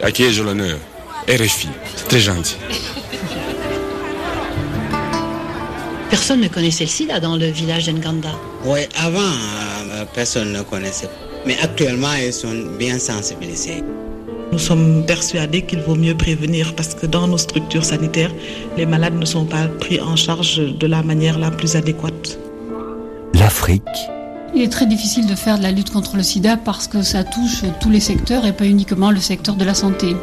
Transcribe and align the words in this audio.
À 0.00 0.12
qui 0.12 0.24
ai-je 0.24 0.42
l'honneur 0.42 0.78
RFI. 1.28 1.68
C'est 1.96 2.08
très 2.08 2.20
gentil. 2.20 2.56
Personne 6.08 6.40
ne 6.40 6.48
connaissait 6.48 6.84
le 6.84 6.90
sida 6.90 7.20
dans 7.20 7.36
le 7.36 7.46
village 7.46 7.86
d'Enganda. 7.86 8.30
Oui, 8.64 8.80
avant, 8.96 9.18
euh, 9.20 10.04
personne 10.14 10.52
ne 10.52 10.62
connaissait. 10.62 11.08
Mais 11.46 11.56
actuellement, 11.60 12.14
ils 12.14 12.32
sont 12.32 12.54
bien 12.78 12.98
sensibilisés. 12.98 13.82
Nous 14.52 14.58
sommes 14.58 15.04
persuadés 15.04 15.62
qu'il 15.62 15.80
vaut 15.80 15.96
mieux 15.96 16.16
prévenir 16.16 16.74
parce 16.74 16.94
que 16.94 17.06
dans 17.06 17.26
nos 17.26 17.36
structures 17.36 17.84
sanitaires, 17.84 18.32
les 18.76 18.86
malades 18.86 19.18
ne 19.18 19.26
sont 19.26 19.44
pas 19.44 19.66
pris 19.66 20.00
en 20.00 20.16
charge 20.16 20.58
de 20.58 20.86
la 20.86 21.02
manière 21.02 21.38
la 21.38 21.50
plus 21.50 21.76
adéquate. 21.76 22.38
L'Afrique. 23.34 23.82
Il 24.54 24.62
est 24.62 24.72
très 24.72 24.86
difficile 24.86 25.26
de 25.26 25.34
faire 25.34 25.58
de 25.58 25.62
la 25.62 25.72
lutte 25.72 25.90
contre 25.90 26.16
le 26.16 26.22
sida 26.22 26.56
parce 26.56 26.88
que 26.88 27.02
ça 27.02 27.22
touche 27.24 27.62
tous 27.80 27.90
les 27.90 28.00
secteurs 28.00 28.46
et 28.46 28.52
pas 28.52 28.66
uniquement 28.66 29.10
le 29.10 29.20
secteur 29.20 29.56
de 29.56 29.64
la 29.64 29.74
santé. 29.74 30.16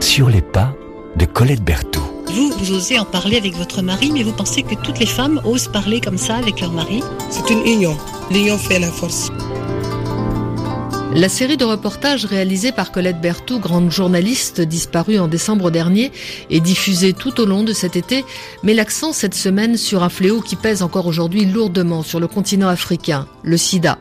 Sur 0.00 0.28
les 0.28 0.42
pas 0.42 0.74
de 1.16 1.24
Colette 1.24 1.62
Berthoud. 1.62 2.02
Vous, 2.26 2.50
vous 2.58 2.72
osez 2.72 2.98
en 2.98 3.04
parler 3.04 3.36
avec 3.36 3.54
votre 3.54 3.82
mari, 3.82 4.10
mais 4.12 4.22
vous 4.22 4.32
pensez 4.32 4.62
que 4.62 4.74
toutes 4.74 4.98
les 4.98 5.06
femmes 5.06 5.40
osent 5.44 5.68
parler 5.68 6.00
comme 6.00 6.18
ça 6.18 6.36
avec 6.36 6.60
leur 6.60 6.72
mari? 6.72 7.02
C'est 7.30 7.48
une 7.50 7.64
union. 7.64 7.96
L'union 8.30 8.58
fait 8.58 8.78
la 8.78 8.90
force. 8.90 9.30
La 11.14 11.28
série 11.28 11.56
de 11.56 11.64
reportages 11.64 12.26
réalisée 12.26 12.72
par 12.72 12.92
Colette 12.92 13.20
Berthoud, 13.20 13.60
grande 13.60 13.90
journaliste 13.90 14.60
disparue 14.60 15.18
en 15.18 15.28
décembre 15.28 15.70
dernier, 15.70 16.12
et 16.50 16.60
diffusée 16.60 17.14
tout 17.14 17.40
au 17.40 17.46
long 17.46 17.62
de 17.62 17.72
cet 17.72 17.96
été, 17.96 18.24
met 18.62 18.74
l'accent 18.74 19.12
cette 19.12 19.34
semaine 19.34 19.76
sur 19.76 20.02
un 20.02 20.08
fléau 20.08 20.40
qui 20.40 20.56
pèse 20.56 20.82
encore 20.82 21.06
aujourd'hui 21.06 21.46
lourdement 21.46 22.02
sur 22.02 22.20
le 22.20 22.28
continent 22.28 22.68
africain, 22.68 23.26
le 23.42 23.56
sida. 23.56 23.98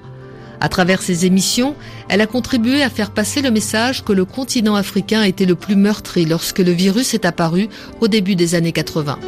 À 0.59 0.69
travers 0.69 1.01
ses 1.01 1.25
émissions, 1.25 1.75
elle 2.09 2.21
a 2.21 2.27
contribué 2.27 2.81
à 2.81 2.89
faire 2.89 3.11
passer 3.11 3.41
le 3.41 3.51
message 3.51 4.03
que 4.03 4.13
le 4.13 4.25
continent 4.25 4.75
africain 4.75 5.23
était 5.23 5.45
le 5.45 5.55
plus 5.55 5.75
meurtri 5.75 6.25
lorsque 6.25 6.59
le 6.59 6.71
virus 6.71 7.13
est 7.13 7.25
apparu 7.25 7.69
au 8.01 8.07
début 8.07 8.35
des 8.35 8.55
années 8.55 8.71
80. 8.71 9.19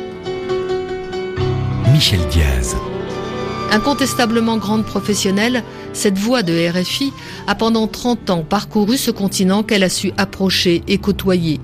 Michel 1.94 2.20
Diaz. 2.30 2.76
Incontestablement 3.72 4.58
grande 4.58 4.86
professionnelle, 4.86 5.64
cette 5.94 6.18
voix 6.18 6.42
de 6.42 6.70
RFI 6.70 7.12
a 7.48 7.56
pendant 7.56 7.88
30 7.88 8.30
ans 8.30 8.44
parcouru 8.44 8.98
ce 8.98 9.12
continent 9.12 9.64
qu'elle 9.64 9.84
a 9.84 9.90
su 9.90 10.14
approcher 10.18 10.84
et 10.88 10.98
côtoyer. 10.98 11.60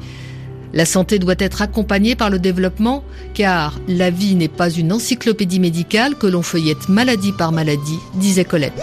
La 0.73 0.85
santé 0.85 1.19
doit 1.19 1.35
être 1.37 1.61
accompagnée 1.61 2.15
par 2.15 2.29
le 2.29 2.39
développement, 2.39 3.03
car 3.33 3.79
la 3.87 4.09
vie 4.09 4.35
n'est 4.35 4.47
pas 4.47 4.71
une 4.71 4.91
encyclopédie 4.91 5.59
médicale 5.59 6.15
que 6.15 6.27
l'on 6.27 6.41
feuillette 6.41 6.89
maladie 6.89 7.31
par 7.31 7.51
maladie, 7.51 7.99
disait 8.15 8.43
Colette. 8.43 8.73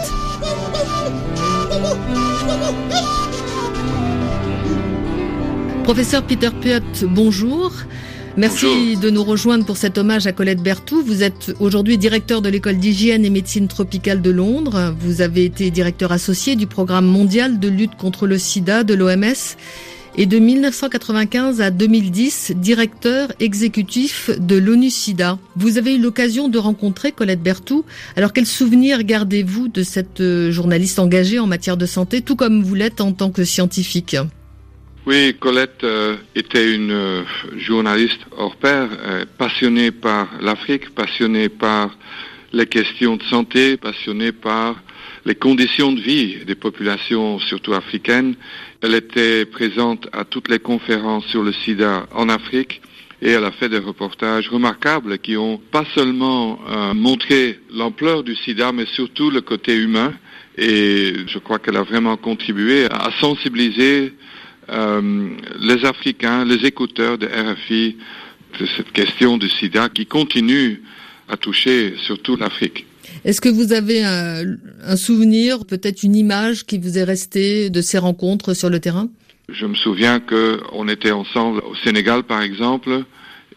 Professeur 5.83 6.23
Peter 6.23 6.49
Piot, 6.61 7.07
bonjour. 7.09 7.71
Merci 8.37 8.95
de 8.95 9.09
nous 9.09 9.25
rejoindre 9.25 9.65
pour 9.65 9.75
cet 9.75 9.97
hommage 9.97 10.25
à 10.25 10.31
Colette 10.31 10.61
Berthoud. 10.61 11.05
Vous 11.05 11.21
êtes 11.21 11.53
aujourd'hui 11.59 11.97
directeur 11.97 12.41
de 12.41 12.47
l'école 12.47 12.77
d'hygiène 12.77 13.25
et 13.25 13.29
médecine 13.29 13.67
tropicale 13.67 14.21
de 14.21 14.31
Londres. 14.31 14.95
Vous 14.99 15.21
avez 15.21 15.43
été 15.43 15.69
directeur 15.69 16.13
associé 16.13 16.55
du 16.55 16.65
programme 16.65 17.05
mondial 17.05 17.59
de 17.59 17.67
lutte 17.67 17.95
contre 17.97 18.27
le 18.27 18.37
sida 18.37 18.85
de 18.85 18.93
l'OMS 18.93 19.57
et 20.15 20.25
de 20.25 20.39
1995 20.39 21.59
à 21.59 21.71
2010, 21.71 22.53
directeur 22.55 23.33
exécutif 23.41 24.29
de 24.39 24.55
l'ONU 24.55 24.89
SIDA. 24.89 25.37
Vous 25.57 25.77
avez 25.77 25.95
eu 25.95 25.99
l'occasion 25.99 26.47
de 26.47 26.57
rencontrer 26.57 27.11
Colette 27.11 27.41
Berthoud. 27.41 27.83
Alors 28.15 28.31
quel 28.31 28.45
souvenir 28.45 29.03
gardez-vous 29.03 29.67
de 29.67 29.83
cette 29.83 30.21
euh, 30.21 30.51
journaliste 30.51 30.99
engagée 30.99 31.39
en 31.39 31.47
matière 31.47 31.75
de 31.75 31.85
santé, 31.85 32.21
tout 32.21 32.37
comme 32.37 32.63
vous 32.63 32.75
l'êtes 32.75 33.01
en 33.01 33.11
tant 33.11 33.29
que 33.29 33.43
scientifique? 33.43 34.15
Oui, 35.07 35.33
Colette 35.39 35.83
euh, 35.83 36.15
était 36.35 36.75
une 36.75 36.91
euh, 36.91 37.23
journaliste 37.57 38.21
hors 38.37 38.55
pair, 38.55 38.87
euh, 38.91 39.25
passionnée 39.35 39.89
par 39.89 40.27
l'Afrique, 40.39 40.93
passionnée 40.93 41.49
par 41.49 41.97
les 42.53 42.67
questions 42.67 43.17
de 43.17 43.23
santé, 43.23 43.77
passionnée 43.77 44.31
par 44.31 44.75
les 45.25 45.33
conditions 45.33 45.91
de 45.91 45.99
vie 45.99 46.45
des 46.45 46.53
populations, 46.53 47.39
surtout 47.39 47.73
africaines. 47.73 48.35
Elle 48.81 48.93
était 48.93 49.45
présente 49.45 50.07
à 50.13 50.23
toutes 50.23 50.49
les 50.49 50.59
conférences 50.59 51.25
sur 51.25 51.41
le 51.41 51.51
sida 51.51 52.05
en 52.13 52.29
Afrique 52.29 52.81
et 53.23 53.31
elle 53.31 53.45
a 53.45 53.51
fait 53.51 53.69
des 53.69 53.79
reportages 53.79 54.49
remarquables 54.49 55.17
qui 55.17 55.35
ont 55.35 55.59
pas 55.71 55.85
seulement 55.95 56.59
montré 56.95 57.59
l'ampleur 57.71 58.23
du 58.23 58.35
sida, 58.35 58.71
mais 58.71 58.87
surtout 58.87 59.29
le 59.29 59.41
côté 59.41 59.75
humain. 59.77 60.13
Et 60.57 61.13
je 61.27 61.37
crois 61.37 61.59
qu'elle 61.59 61.77
a 61.77 61.83
vraiment 61.83 62.17
contribué 62.17 62.85
à 62.85 63.11
sensibiliser 63.19 64.13
euh, 64.69 65.29
les 65.59 65.85
Africains, 65.85 66.45
les 66.45 66.65
écouteurs 66.65 67.17
de 67.17 67.27
RFI, 67.27 67.97
de 68.59 68.65
cette 68.77 68.91
question 68.91 69.37
du 69.37 69.49
sida 69.49 69.89
qui 69.89 70.05
continue 70.05 70.81
à 71.29 71.37
toucher 71.37 71.95
surtout 71.97 72.35
l'Afrique. 72.35 72.85
Est-ce 73.25 73.41
que 73.41 73.49
vous 73.49 73.73
avez 73.73 74.03
un, 74.03 74.43
un 74.83 74.95
souvenir, 74.95 75.65
peut-être 75.65 76.03
une 76.03 76.15
image 76.15 76.65
qui 76.65 76.77
vous 76.77 76.97
est 76.97 77.03
restée 77.03 77.69
de 77.69 77.81
ces 77.81 77.97
rencontres 77.97 78.53
sur 78.53 78.69
le 78.69 78.79
terrain? 78.79 79.09
Je 79.49 79.65
me 79.65 79.75
souviens 79.75 80.19
qu'on 80.19 80.87
était 80.87 81.11
ensemble 81.11 81.59
au 81.59 81.75
Sénégal, 81.83 82.23
par 82.23 82.41
exemple, 82.41 83.03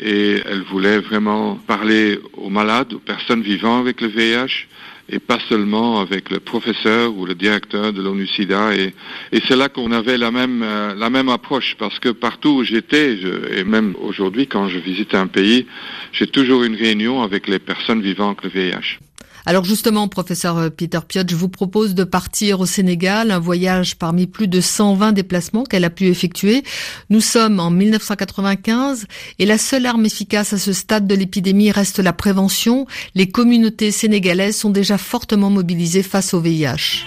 et 0.00 0.40
elle 0.44 0.62
voulait 0.62 0.98
vraiment 0.98 1.54
parler 1.54 2.18
aux 2.36 2.50
malades, 2.50 2.92
aux 2.94 2.98
personnes 2.98 3.42
vivant 3.42 3.78
avec 3.78 4.00
le 4.00 4.08
VIH 4.08 4.66
et 5.08 5.18
pas 5.18 5.38
seulement 5.48 6.00
avec 6.00 6.30
le 6.30 6.40
professeur 6.40 7.14
ou 7.16 7.26
le 7.26 7.34
directeur 7.34 7.92
de 7.92 8.02
l'ONU-SIDA. 8.02 8.74
Et, 8.74 8.94
et 9.32 9.40
c'est 9.46 9.56
là 9.56 9.68
qu'on 9.68 9.92
avait 9.92 10.18
la 10.18 10.30
même, 10.30 10.62
euh, 10.62 10.94
la 10.94 11.10
même 11.10 11.28
approche, 11.28 11.76
parce 11.78 11.98
que 11.98 12.10
partout 12.10 12.50
où 12.50 12.64
j'étais, 12.64 13.18
et 13.56 13.64
même 13.64 13.94
aujourd'hui 14.00 14.46
quand 14.46 14.68
je 14.68 14.78
visite 14.78 15.14
un 15.14 15.26
pays, 15.26 15.66
j'ai 16.12 16.26
toujours 16.26 16.64
une 16.64 16.74
réunion 16.74 17.22
avec 17.22 17.48
les 17.48 17.58
personnes 17.58 18.02
vivant 18.02 18.28
avec 18.28 18.44
le 18.44 18.50
VIH. 18.50 18.98
Alors 19.46 19.64
justement, 19.64 20.08
professeur 20.08 20.56
euh, 20.56 20.70
Peter 20.70 21.00
Piot, 21.06 21.22
je 21.28 21.36
vous 21.36 21.48
propose 21.48 21.94
de 21.94 22.04
partir 22.04 22.60
au 22.60 22.66
Sénégal, 22.66 23.30
un 23.30 23.38
voyage 23.38 23.96
parmi 23.96 24.26
plus 24.26 24.48
de 24.48 24.60
120 24.60 25.12
déplacements 25.12 25.64
qu'elle 25.64 25.84
a 25.84 25.90
pu 25.90 26.06
effectuer. 26.06 26.62
Nous 27.10 27.20
sommes 27.20 27.60
en 27.60 27.70
1995 27.70 29.06
et 29.38 29.46
la 29.46 29.58
seule 29.58 29.84
arme 29.86 30.06
efficace 30.06 30.54
à 30.54 30.58
ce 30.58 30.72
stade 30.72 31.06
de 31.06 31.14
l'épidémie 31.14 31.70
reste 31.70 31.98
la 31.98 32.14
prévention. 32.14 32.86
Les 33.14 33.28
communautés 33.28 33.90
sénégalaises 33.90 34.56
sont 34.56 34.70
déjà 34.70 34.96
fortement 34.96 35.50
mobilisées 35.50 36.02
face 36.02 36.32
au 36.32 36.40
VIH. 36.40 37.04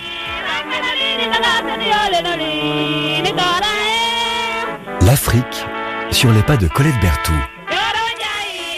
L'Afrique 5.02 5.66
sur 6.12 6.32
les 6.32 6.44
pas 6.44 6.58
de 6.58 6.68
Colette 6.68 7.00
Berthoud. 7.02 7.57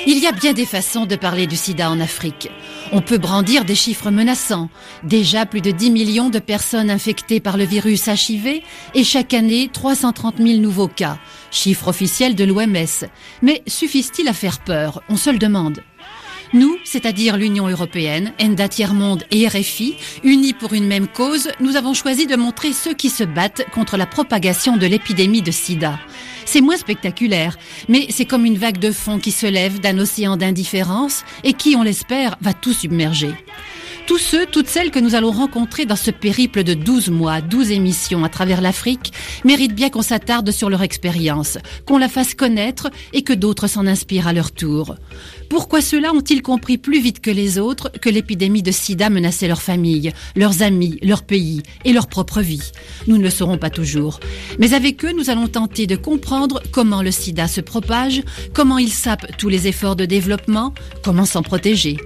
Il 0.07 0.17
y 0.17 0.27
a 0.27 0.31
bien 0.31 0.53
des 0.53 0.65
façons 0.65 1.05
de 1.05 1.15
parler 1.15 1.45
du 1.45 1.55
sida 1.55 1.89
en 1.89 1.99
Afrique. 1.99 2.49
On 2.91 3.01
peut 3.01 3.17
brandir 3.17 3.65
des 3.65 3.75
chiffres 3.75 4.11
menaçants. 4.11 4.69
Déjà 5.03 5.45
plus 5.45 5.61
de 5.61 5.71
10 5.71 5.91
millions 5.91 6.29
de 6.29 6.39
personnes 6.39 6.89
infectées 6.89 7.39
par 7.39 7.57
le 7.57 7.65
virus 7.65 8.07
HIV 8.07 8.61
et 8.95 9.03
chaque 9.03 9.33
année 9.33 9.69
330 9.71 10.37
000 10.37 10.59
nouveaux 10.59 10.87
cas. 10.87 11.19
Chiffre 11.51 11.89
officiel 11.89 12.35
de 12.35 12.45
l'OMS. 12.45 13.07
Mais 13.41 13.61
suffisent-ils 13.67 14.27
à 14.27 14.33
faire 14.33 14.59
peur? 14.59 15.03
On 15.09 15.17
se 15.17 15.29
le 15.29 15.37
demande. 15.37 15.83
Nous, 16.53 16.77
c'est-à-dire 16.83 17.37
l'Union 17.37 17.67
européenne, 17.67 18.33
ENDA 18.41 18.69
Tiers-Monde 18.69 19.23
et 19.29 19.47
RFI, 19.47 19.97
unis 20.23 20.53
pour 20.53 20.73
une 20.73 20.87
même 20.87 21.07
cause, 21.07 21.49
nous 21.59 21.75
avons 21.75 21.93
choisi 21.93 22.25
de 22.25 22.35
montrer 22.35 22.73
ceux 22.73 22.95
qui 22.95 23.09
se 23.09 23.23
battent 23.23 23.65
contre 23.71 23.97
la 23.97 24.07
propagation 24.07 24.75
de 24.75 24.87
l'épidémie 24.87 25.43
de 25.43 25.51
sida. 25.51 25.99
C'est 26.51 26.61
moins 26.61 26.77
spectaculaire, 26.77 27.59
mais 27.89 28.07
c'est 28.09 28.25
comme 28.25 28.43
une 28.43 28.57
vague 28.57 28.79
de 28.79 28.91
fond 28.91 29.19
qui 29.19 29.29
se 29.29 29.45
lève 29.45 29.79
d'un 29.79 29.99
océan 29.99 30.35
d'indifférence 30.35 31.23
et 31.43 31.53
qui, 31.53 31.75
on 31.75 31.83
l'espère, 31.83 32.37
va 32.41 32.53
tout 32.53 32.73
submerger. 32.73 33.35
Tous 34.09 34.17
ceux, 34.17 34.47
toutes 34.47 34.67
celles 34.67 34.89
que 34.89 34.97
nous 34.97 35.13
allons 35.13 35.29
rencontrer 35.29 35.85
dans 35.85 35.95
ce 35.95 36.09
périple 36.09 36.63
de 36.63 36.73
12 36.73 37.09
mois, 37.11 37.41
12 37.41 37.69
émissions 37.69 38.23
à 38.23 38.29
travers 38.29 38.59
l'Afrique, 38.59 39.13
méritent 39.45 39.75
bien 39.75 39.91
qu'on 39.91 40.01
s'attarde 40.01 40.49
sur 40.49 40.67
leur 40.71 40.81
expérience, 40.81 41.59
qu'on 41.85 41.99
la 41.99 42.09
fasse 42.09 42.33
connaître 42.33 42.89
et 43.13 43.21
que 43.21 43.33
d'autres 43.33 43.67
s'en 43.67 43.85
inspirent 43.85 44.25
à 44.25 44.33
leur 44.33 44.51
tour. 44.51 44.95
Pourquoi 45.47 45.81
ceux-là 45.81 46.11
ont-ils 46.11 46.41
compris 46.41 46.79
plus 46.79 46.99
vite 46.99 47.19
que 47.19 47.29
les 47.29 47.59
autres 47.59 47.91
que 48.01 48.09
l'épidémie 48.09 48.63
de 48.63 48.71
sida 48.71 49.11
menaçait 49.11 49.47
leur 49.47 49.61
famille, 49.61 50.11
leurs 50.35 50.63
amis, 50.63 50.97
leur 51.03 51.21
pays 51.21 51.61
et 51.85 51.93
leur 51.93 52.07
propre 52.07 52.41
vie? 52.41 52.71
Nous 53.05 53.19
ne 53.19 53.23
le 53.23 53.29
saurons 53.29 53.59
pas 53.59 53.69
toujours. 53.69 54.19
Mais 54.57 54.73
avec 54.73 55.05
eux, 55.05 55.13
nous 55.15 55.29
allons 55.29 55.47
tenter 55.47 55.85
de 55.85 55.95
comprendre 55.95 56.63
comment 56.71 57.03
le 57.03 57.11
sida 57.11 57.47
se 57.47 57.61
propage, 57.61 58.23
comment 58.55 58.79
il 58.79 58.91
sape 58.91 59.37
tous 59.37 59.49
les 59.49 59.67
efforts 59.67 59.95
de 59.95 60.05
développement, 60.05 60.73
comment 61.03 61.25
s'en 61.25 61.43
protéger. 61.43 61.97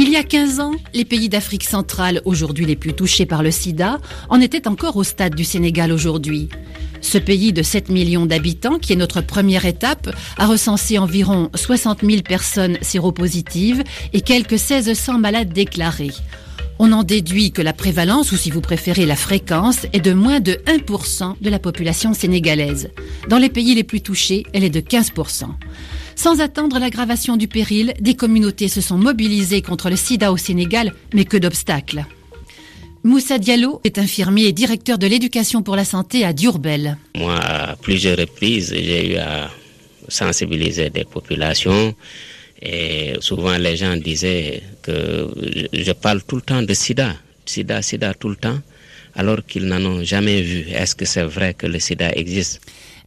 Il 0.00 0.10
y 0.10 0.16
a 0.16 0.22
15 0.22 0.60
ans, 0.60 0.74
les 0.94 1.04
pays 1.04 1.28
d'Afrique 1.28 1.64
centrale, 1.64 2.22
aujourd'hui 2.24 2.64
les 2.64 2.76
plus 2.76 2.92
touchés 2.92 3.26
par 3.26 3.42
le 3.42 3.50
sida, 3.50 3.98
en 4.28 4.40
étaient 4.40 4.68
encore 4.68 4.96
au 4.96 5.02
stade 5.02 5.34
du 5.34 5.42
Sénégal 5.42 5.90
aujourd'hui. 5.90 6.48
Ce 7.00 7.18
pays 7.18 7.52
de 7.52 7.64
7 7.64 7.88
millions 7.88 8.24
d'habitants, 8.24 8.78
qui 8.78 8.92
est 8.92 8.96
notre 8.96 9.22
première 9.22 9.64
étape, 9.64 10.14
a 10.36 10.46
recensé 10.46 10.98
environ 10.98 11.50
60 11.52 12.02
000 12.08 12.22
personnes 12.22 12.78
séropositives 12.80 13.82
et 14.12 14.20
quelques 14.20 14.52
1600 14.52 15.18
malades 15.18 15.52
déclarés. 15.52 16.12
On 16.78 16.92
en 16.92 17.02
déduit 17.02 17.50
que 17.50 17.60
la 17.60 17.72
prévalence, 17.72 18.30
ou 18.30 18.36
si 18.36 18.52
vous 18.52 18.60
préférez 18.60 19.04
la 19.04 19.16
fréquence, 19.16 19.86
est 19.92 20.00
de 20.00 20.12
moins 20.12 20.38
de 20.38 20.52
1% 20.66 21.34
de 21.40 21.50
la 21.50 21.58
population 21.58 22.14
sénégalaise. 22.14 22.90
Dans 23.28 23.38
les 23.38 23.48
pays 23.48 23.74
les 23.74 23.82
plus 23.82 24.00
touchés, 24.00 24.44
elle 24.52 24.62
est 24.62 24.70
de 24.70 24.78
15%. 24.78 25.46
Sans 26.18 26.40
attendre 26.40 26.80
l'aggravation 26.80 27.36
du 27.36 27.46
péril, 27.46 27.94
des 28.00 28.16
communautés 28.16 28.66
se 28.66 28.80
sont 28.80 28.98
mobilisées 28.98 29.62
contre 29.62 29.88
le 29.88 29.94
sida 29.94 30.32
au 30.32 30.36
Sénégal, 30.36 30.92
mais 31.14 31.24
que 31.24 31.36
d'obstacles. 31.36 32.04
Moussa 33.04 33.38
Diallo 33.38 33.80
est 33.84 33.98
infirmier 33.98 34.48
et 34.48 34.52
directeur 34.52 34.98
de 34.98 35.06
l'éducation 35.06 35.62
pour 35.62 35.76
la 35.76 35.84
santé 35.84 36.24
à 36.24 36.32
Diourbel. 36.32 36.98
Moi, 37.14 37.36
à 37.36 37.76
plusieurs 37.76 38.18
reprises, 38.18 38.74
j'ai 38.74 39.12
eu 39.12 39.16
à 39.18 39.48
sensibiliser 40.08 40.90
des 40.90 41.04
populations 41.04 41.94
et 42.60 43.12
souvent 43.20 43.56
les 43.56 43.76
gens 43.76 43.96
disaient 43.96 44.60
que 44.82 45.28
je 45.72 45.92
parle 45.92 46.24
tout 46.24 46.34
le 46.34 46.42
temps 46.42 46.62
de 46.62 46.74
sida, 46.74 47.14
sida, 47.46 47.80
sida 47.80 48.12
tout 48.14 48.28
le 48.28 48.34
temps, 48.34 48.58
alors 49.14 49.46
qu'ils 49.46 49.66
n'en 49.66 49.84
ont 49.84 50.02
jamais 50.02 50.42
vu. 50.42 50.66
Est-ce 50.68 50.96
que 50.96 51.04
c'est 51.04 51.22
vrai 51.22 51.54
que 51.54 51.68
le 51.68 51.78
sida 51.78 52.10
existe? 52.10 52.60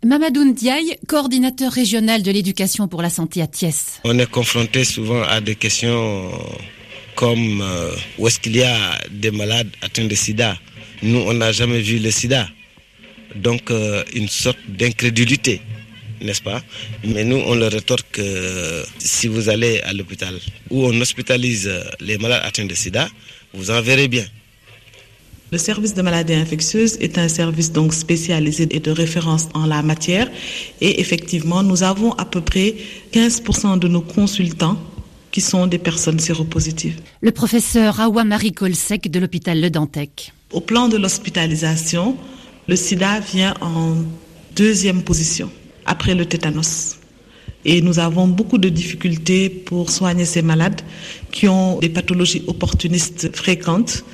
Mamadou 0.03 0.43
Ndiaye, 0.43 0.97
coordinateur 1.07 1.71
régional 1.71 2.23
de 2.23 2.31
l'éducation 2.31 2.87
pour 2.87 3.03
la 3.03 3.11
santé 3.11 3.39
à 3.41 3.47
Thiès. 3.47 4.01
On 4.03 4.17
est 4.17 4.29
confronté 4.29 4.83
souvent 4.83 5.21
à 5.21 5.41
des 5.41 5.55
questions 5.55 6.31
comme 7.15 7.61
euh, 7.61 7.91
où 8.17 8.27
est-ce 8.27 8.39
qu'il 8.39 8.55
y 8.57 8.63
a 8.63 8.97
des 9.11 9.29
malades 9.29 9.69
atteints 9.83 10.05
de 10.05 10.15
sida? 10.15 10.57
Nous, 11.03 11.19
on 11.19 11.33
n'a 11.35 11.51
jamais 11.51 11.81
vu 11.81 11.99
le 11.99 12.09
sida. 12.09 12.49
Donc, 13.35 13.69
euh, 13.69 14.03
une 14.15 14.27
sorte 14.27 14.57
d'incrédulité 14.67 15.61
n'est-ce 16.21 16.41
pas? 16.41 16.61
Mais 17.03 17.23
nous, 17.23 17.37
on 17.37 17.55
leur 17.55 17.71
rétorque 17.71 18.05
que 18.11 18.83
si 18.99 19.27
vous 19.27 19.49
allez 19.49 19.81
à 19.81 19.91
l'hôpital 19.93 20.35
où 20.69 20.85
on 20.85 21.01
hospitalise 21.01 21.69
les 21.99 22.17
malades 22.17 22.41
atteints 22.43 22.65
de 22.65 22.75
sida, 22.75 23.07
vous 23.53 23.71
en 23.71 23.81
verrez 23.81 24.07
bien. 24.07 24.25
Le 25.53 25.57
service 25.57 25.93
de 25.93 26.01
maladies 26.01 26.33
infectieuses 26.35 26.95
est 27.01 27.17
un 27.17 27.27
service 27.27 27.73
donc 27.73 27.93
spécialisé 27.93 28.69
et 28.71 28.79
de 28.79 28.89
référence 28.89 29.49
en 29.53 29.65
la 29.65 29.81
matière. 29.81 30.31
Et 30.79 31.01
effectivement, 31.01 31.61
nous 31.61 31.83
avons 31.83 32.13
à 32.13 32.23
peu 32.23 32.39
près 32.39 32.75
15% 33.11 33.77
de 33.77 33.89
nos 33.89 33.99
consultants 33.99 34.77
qui 35.29 35.41
sont 35.41 35.67
des 35.67 35.77
personnes 35.77 36.19
séropositives. 36.19 37.01
Le 37.19 37.33
professeur 37.33 37.99
Awa 37.99 38.23
Marie 38.23 38.53
Colsec 38.53 39.11
de 39.11 39.19
l'hôpital 39.19 39.59
Le 39.59 39.69
Dantec. 39.69 40.31
Au 40.53 40.61
plan 40.61 40.87
de 40.87 40.95
l'hospitalisation, 40.95 42.15
le 42.69 42.77
sida 42.77 43.19
vient 43.19 43.53
en 43.59 43.95
deuxième 44.55 45.03
position 45.03 45.51
après 45.85 46.15
le 46.15 46.25
tétanos. 46.25 46.95
Et 47.65 47.81
nous 47.81 47.99
avons 47.99 48.25
beaucoup 48.25 48.57
de 48.57 48.69
difficultés 48.69 49.49
pour 49.49 49.89
soigner 49.89 50.23
ces 50.23 50.43
malades 50.43 50.79
qui 51.29 51.49
ont 51.49 51.77
des 51.79 51.89
pathologies 51.89 52.43
opportunistes 52.47 53.35
fréquentes 53.35 54.05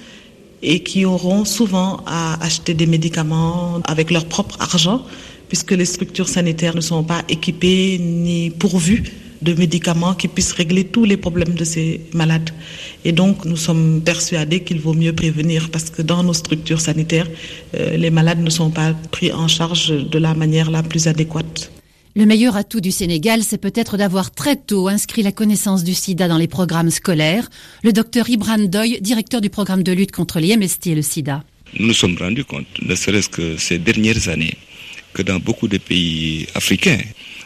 et 0.62 0.82
qui 0.82 1.06
auront 1.06 1.46
souvent 1.46 2.02
à 2.06 2.44
acheter 2.44 2.74
des 2.74 2.88
médicaments 2.88 3.80
avec 3.86 4.12
leur 4.12 4.26
propre 4.26 4.58
argent 4.60 5.04
puisque 5.50 5.72
les 5.72 5.86
structures 5.86 6.28
sanitaires 6.28 6.76
ne 6.76 6.82
sont 6.82 7.04
pas 7.04 7.22
équipées 7.30 7.98
ni 8.00 8.50
pourvues 8.50 9.04
de 9.42 9.54
médicaments 9.54 10.14
qui 10.14 10.28
puissent 10.28 10.54
régler 10.54 10.86
tous 10.86 11.06
les 11.06 11.18
problèmes 11.18 11.54
de 11.54 11.64
ces 11.64 12.02
malades. 12.14 12.50
Et 13.06 13.12
donc, 13.12 13.46
nous 13.46 13.56
sommes 13.56 14.02
persuadés 14.04 14.62
qu'il 14.62 14.80
vaut 14.80 14.94
mieux 14.96 15.14
prévenir 15.14 15.70
parce 15.70 15.90
que 15.90 16.02
dans 16.02 16.24
nos 16.24 16.34
structures 16.34 16.82
sanitaires, 16.82 17.28
euh, 17.76 17.98
les 17.98 18.10
malades 18.10 18.42
ne 18.42 18.50
sont 18.50 18.72
pas 18.72 18.94
pris 19.12 19.32
en 19.32 19.48
charge 19.48 19.90
de 19.90 20.18
la 20.18 20.34
manière 20.34 20.72
la 20.72 20.84
plus 20.84 21.08
adéquate. 21.08 21.72
Le 22.18 22.26
meilleur 22.26 22.58
atout 22.58 22.82
du 22.82 22.90
Sénégal, 22.90 23.44
c'est 23.44 23.60
peut-être 23.62 23.96
d'avoir 23.96 24.32
très 24.32 24.56
tôt 24.56 24.88
inscrit 24.88 25.22
la 25.22 25.32
connaissance 25.32 25.84
du 25.84 25.94
sida 25.94 26.28
dans 26.28 26.40
les 26.40 26.48
programmes 26.48 26.90
scolaires. 26.90 27.48
Le 27.84 27.94
docteur 27.94 28.28
Ibran 28.28 28.58
Doy, 28.58 29.00
directeur 29.02 29.40
du 29.40 29.52
programme 29.52 29.84
de 29.84 29.92
lutte 29.92 30.12
contre 30.12 30.40
les 30.40 30.58
MST 30.58 30.88
et 30.88 30.96
le 30.96 31.04
sida. 31.04 31.44
Nous 31.78 31.86
nous 31.86 31.94
sommes 31.94 32.18
rendus 32.18 32.44
compte, 32.44 32.66
ne 32.82 32.96
serait-ce 32.96 33.30
que 33.30 33.58
ces 33.58 33.78
dernières 33.78 34.30
années, 34.30 34.56
que 35.14 35.22
dans 35.22 35.38
beaucoup 35.38 35.68
de 35.68 35.78
pays 35.78 36.48
africains, 36.56 36.98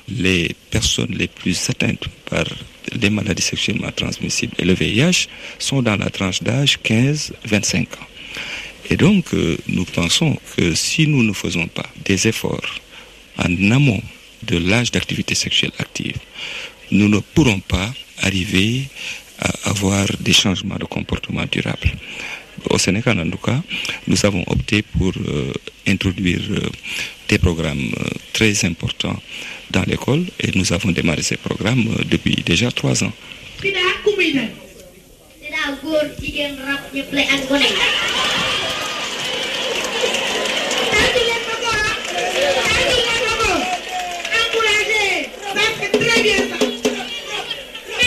les 0.08 0.56
personnes 0.70 1.16
les 1.18 1.28
plus 1.28 1.70
atteintes 1.70 2.06
par 2.30 2.46
les 2.94 3.10
maladies 3.10 3.42
sexuellement 3.44 3.92
transmissibles 3.94 4.54
et 4.58 4.64
le 4.64 4.74
VIH 4.74 5.28
sont 5.60 5.82
dans 5.82 5.98
la 5.98 6.10
tranche 6.10 6.44
d'âge 6.44 6.80
15-25 6.86 7.82
ans. 7.82 8.08
Et 8.90 8.96
donc, 8.96 9.34
euh, 9.34 9.58
nous 9.68 9.84
pensons 9.84 10.38
que 10.56 10.74
si 10.76 11.08
nous 11.08 11.24
ne 11.24 11.34
faisons 11.34 11.68
pas 11.68 11.90
des 12.06 12.30
efforts 12.30 12.80
en 13.38 13.72
amont 13.72 14.02
de 14.44 14.58
l'âge 14.58 14.92
d'activité 14.92 15.36
sexuelle 15.36 15.72
active, 15.80 16.18
nous 16.92 17.08
ne 17.08 17.20
pourrons 17.20 17.60
pas 17.60 17.90
arriver 18.22 18.84
à 19.40 19.70
avoir 19.70 20.06
des 20.20 20.34
changements 20.34 20.76
de 20.78 20.86
comportement 20.86 21.46
durables. 21.52 21.92
Au 22.70 22.78
Sénégal, 22.78 23.20
en 23.20 23.30
tout 23.30 23.38
cas, 23.38 23.60
nous 24.08 24.24
avons 24.26 24.44
opté 24.48 24.84
pour 24.84 25.14
euh, 25.18 25.52
introduire 25.88 26.42
euh, 26.52 26.70
des 27.28 27.40
programmes 27.40 27.92
euh, 28.00 28.10
très 28.34 28.66
importants 28.66 29.20
dans 29.72 29.84
l'école 29.84 30.26
et 30.40 30.52
nous 30.56 30.72
avons 30.74 30.92
démarré 30.92 31.24
ces 31.24 31.38
programmes 31.38 31.86
depuis 32.10 32.36
déjà 32.46 32.70
trois 32.72 33.04
ans. 33.04 33.14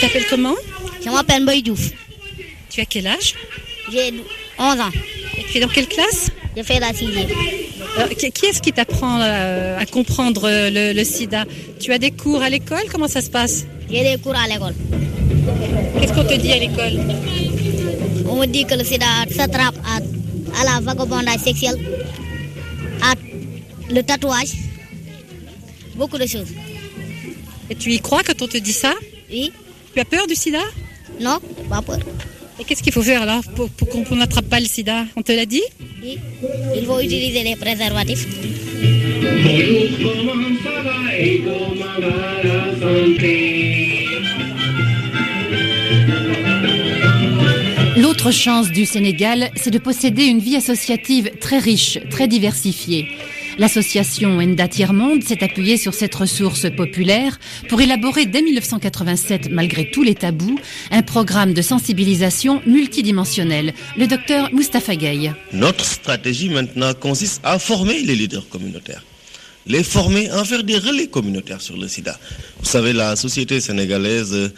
T'appelles 0.05 0.27
comment 0.29 0.55
Je 1.03 1.09
m'appelle 1.09 1.43
Mbaye 1.43 1.63
Diouf. 1.63 1.91
Tu 2.69 2.81
as 2.81 2.85
quel 2.85 3.07
âge 3.07 3.33
J'ai 3.91 4.13
11 4.59 4.79
ans. 4.79 4.89
Et 5.37 5.43
tu 5.51 5.57
es 5.57 5.61
dans 5.61 5.67
quelle 5.67 5.87
classe 5.87 6.29
Je 6.55 6.61
fais 6.63 6.79
la 6.79 6.93
sixième. 6.93 7.27
Alors, 7.97 8.09
qui 8.09 8.25
est-ce 8.45 8.61
qui 8.61 8.71
t'apprend 8.71 9.19
euh, 9.21 9.79
à 9.79 9.85
comprendre 9.85 10.43
euh, 10.45 10.69
le, 10.69 10.93
le 10.93 11.03
sida 11.03 11.45
Tu 11.79 11.91
as 11.91 11.97
des 11.97 12.11
cours 12.11 12.41
à 12.41 12.49
l'école? 12.49 12.83
Comment 12.91 13.07
ça 13.07 13.21
se 13.21 13.29
passe? 13.29 13.65
J'ai 13.89 14.03
des 14.03 14.21
cours 14.21 14.35
à 14.35 14.47
l'école. 14.47 14.75
Qu'est-ce 15.99 16.13
qu'on 16.13 16.25
te 16.25 16.33
dit 16.35 16.51
à 16.51 16.59
l'école? 16.59 16.99
On 18.29 18.35
me 18.35 18.45
dit 18.45 18.65
que 18.65 18.75
le 18.75 18.83
sida 18.83 19.05
s'attrape 19.35 19.75
à, 19.85 19.97
à 20.61 20.65
la 20.65 20.81
vagabondage 20.81 21.39
sexuel, 21.39 21.75
à 23.01 23.13
le 23.91 24.01
tatouage, 24.03 24.51
beaucoup 25.95 26.17
de 26.17 26.25
choses. 26.27 26.49
Et 27.69 27.75
tu 27.75 27.91
y 27.91 27.99
crois 27.99 28.23
quand 28.23 28.39
on 28.41 28.47
te 28.47 28.57
dit 28.57 28.73
ça? 28.73 28.93
Oui. 29.31 29.51
Tu 29.95 30.01
as 30.01 30.05
peur 30.05 30.27
du 30.27 30.35
sida? 30.35 30.59
Non, 31.21 31.39
pas 31.69 31.81
peur. 31.81 31.99
Et 32.59 32.65
qu'est-ce 32.65 32.83
qu'il 32.83 32.91
faut 32.91 33.01
faire 33.01 33.21
alors 33.21 33.41
pour, 33.55 33.69
pour 33.69 33.89
qu'on 33.89 34.17
n'attrape 34.17 34.49
pas 34.49 34.59
le 34.59 34.65
sida? 34.65 35.05
On 35.15 35.21
te 35.21 35.31
l'a 35.31 35.45
dit? 35.45 35.63
Oui. 36.03 36.19
Il 36.75 36.85
faut 36.85 36.99
utiliser 36.99 37.43
les 37.43 37.55
préservatifs. 37.55 38.27
L'autre 47.95 48.31
chance 48.31 48.69
du 48.71 48.85
Sénégal, 48.85 49.49
c'est 49.55 49.71
de 49.71 49.79
posséder 49.79 50.25
une 50.25 50.39
vie 50.39 50.57
associative 50.57 51.31
très 51.39 51.59
riche, 51.59 51.99
très 52.09 52.27
diversifiée. 52.27 53.07
L'association 53.57 54.39
Enda 54.39 54.67
Tiers-Monde 54.67 55.23
s'est 55.23 55.43
appuyée 55.43 55.77
sur 55.77 55.93
cette 55.93 56.13
ressource 56.13 56.69
populaire 56.75 57.39
pour 57.69 57.79
élaborer 57.81 58.25
dès 58.25 58.41
1987, 58.41 59.49
malgré 59.49 59.89
tous 59.91 60.03
les 60.03 60.15
tabous, 60.15 60.59
un 60.91 61.01
programme 61.01 61.53
de 61.53 61.61
sensibilisation 61.61 62.61
multidimensionnel. 62.65 63.73
Le 63.97 64.07
docteur 64.07 64.53
Moustapha 64.53 64.95
Gueye. 64.95 65.31
Notre 65.53 65.85
stratégie 65.85 66.49
maintenant 66.49 66.93
consiste 66.93 67.41
à 67.43 67.57
former 67.59 68.01
les 68.01 68.15
leaders 68.15 68.47
communautaires 68.49 69.03
les 69.67 69.83
former, 69.83 70.31
en 70.31 70.45
faire 70.45 70.63
des 70.63 70.77
relais 70.77 71.07
communautaires 71.07 71.61
sur 71.61 71.75
le 71.77 71.87
sida. 71.87 72.17
Vous 72.59 72.69
savez, 72.69 72.93
la 72.93 73.15
société 73.15 73.59
sénégalaise, 73.59 74.33
euh, 74.33 74.49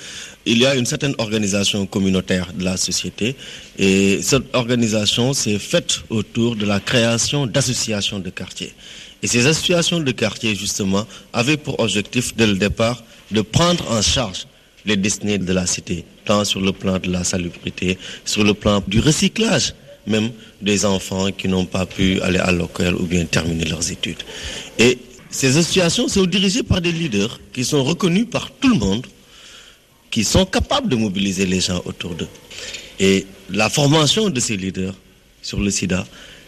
il 0.45 0.57
y 0.59 0.65
a 0.65 0.75
une 0.75 0.85
certaine 0.85 1.15
organisation 1.17 1.85
communautaire 1.85 2.51
de 2.53 2.63
la 2.63 2.77
société 2.77 3.35
et 3.77 4.19
cette 4.21 4.43
organisation 4.53 5.33
s'est 5.33 5.59
faite 5.59 6.01
autour 6.09 6.55
de 6.55 6.65
la 6.65 6.79
création 6.79 7.47
d'associations 7.47 8.19
de 8.19 8.29
quartier. 8.29 8.73
Et 9.23 9.27
ces 9.27 9.47
associations 9.47 9.99
de 9.99 10.11
quartier, 10.11 10.55
justement, 10.55 11.07
avaient 11.33 11.57
pour 11.57 11.79
objectif, 11.79 12.35
dès 12.35 12.47
le 12.47 12.55
départ, 12.55 13.03
de 13.31 13.41
prendre 13.41 13.89
en 13.91 14.01
charge 14.01 14.47
les 14.85 14.95
destinées 14.95 15.37
de 15.37 15.51
la 15.53 15.65
cité, 15.65 16.05
tant 16.23 16.45
sur 16.45 16.61
le 16.61 16.71
plan 16.71 16.99
de 16.99 17.11
la 17.11 17.23
salubrité, 17.23 17.97
sur 18.23 18.43
le 18.43 18.53
plan 18.53 18.83
du 18.87 18.99
recyclage 18.99 19.73
même 20.07 20.31
des 20.61 20.85
enfants 20.85 21.31
qui 21.31 21.47
n'ont 21.47 21.65
pas 21.65 21.85
pu 21.85 22.21
aller 22.21 22.39
à 22.39 22.51
l'école 22.51 22.95
ou 22.95 23.03
bien 23.05 23.25
terminer 23.25 23.65
leurs 23.65 23.91
études. 23.91 24.23
Et 24.79 24.97
ces 25.29 25.57
associations 25.57 26.07
sont 26.07 26.25
dirigées 26.25 26.63
par 26.63 26.81
des 26.81 26.91
leaders 26.91 27.39
qui 27.53 27.65
sont 27.65 27.83
reconnus 27.83 28.27
par 28.29 28.51
tout 28.51 28.69
le 28.69 28.79
monde, 28.79 29.05
qui 30.09 30.23
sont 30.23 30.45
capables 30.45 30.89
de 30.89 30.95
mobiliser 30.95 31.45
les 31.45 31.59
gens 31.59 31.81
autour 31.85 32.15
d'eux. 32.15 32.29
Et 32.99 33.27
la 33.49 33.69
formation 33.69 34.29
de 34.29 34.39
ces 34.39 34.57
leaders 34.57 34.95
sur 35.41 35.59
le 35.59 35.69
sida, 35.69 36.05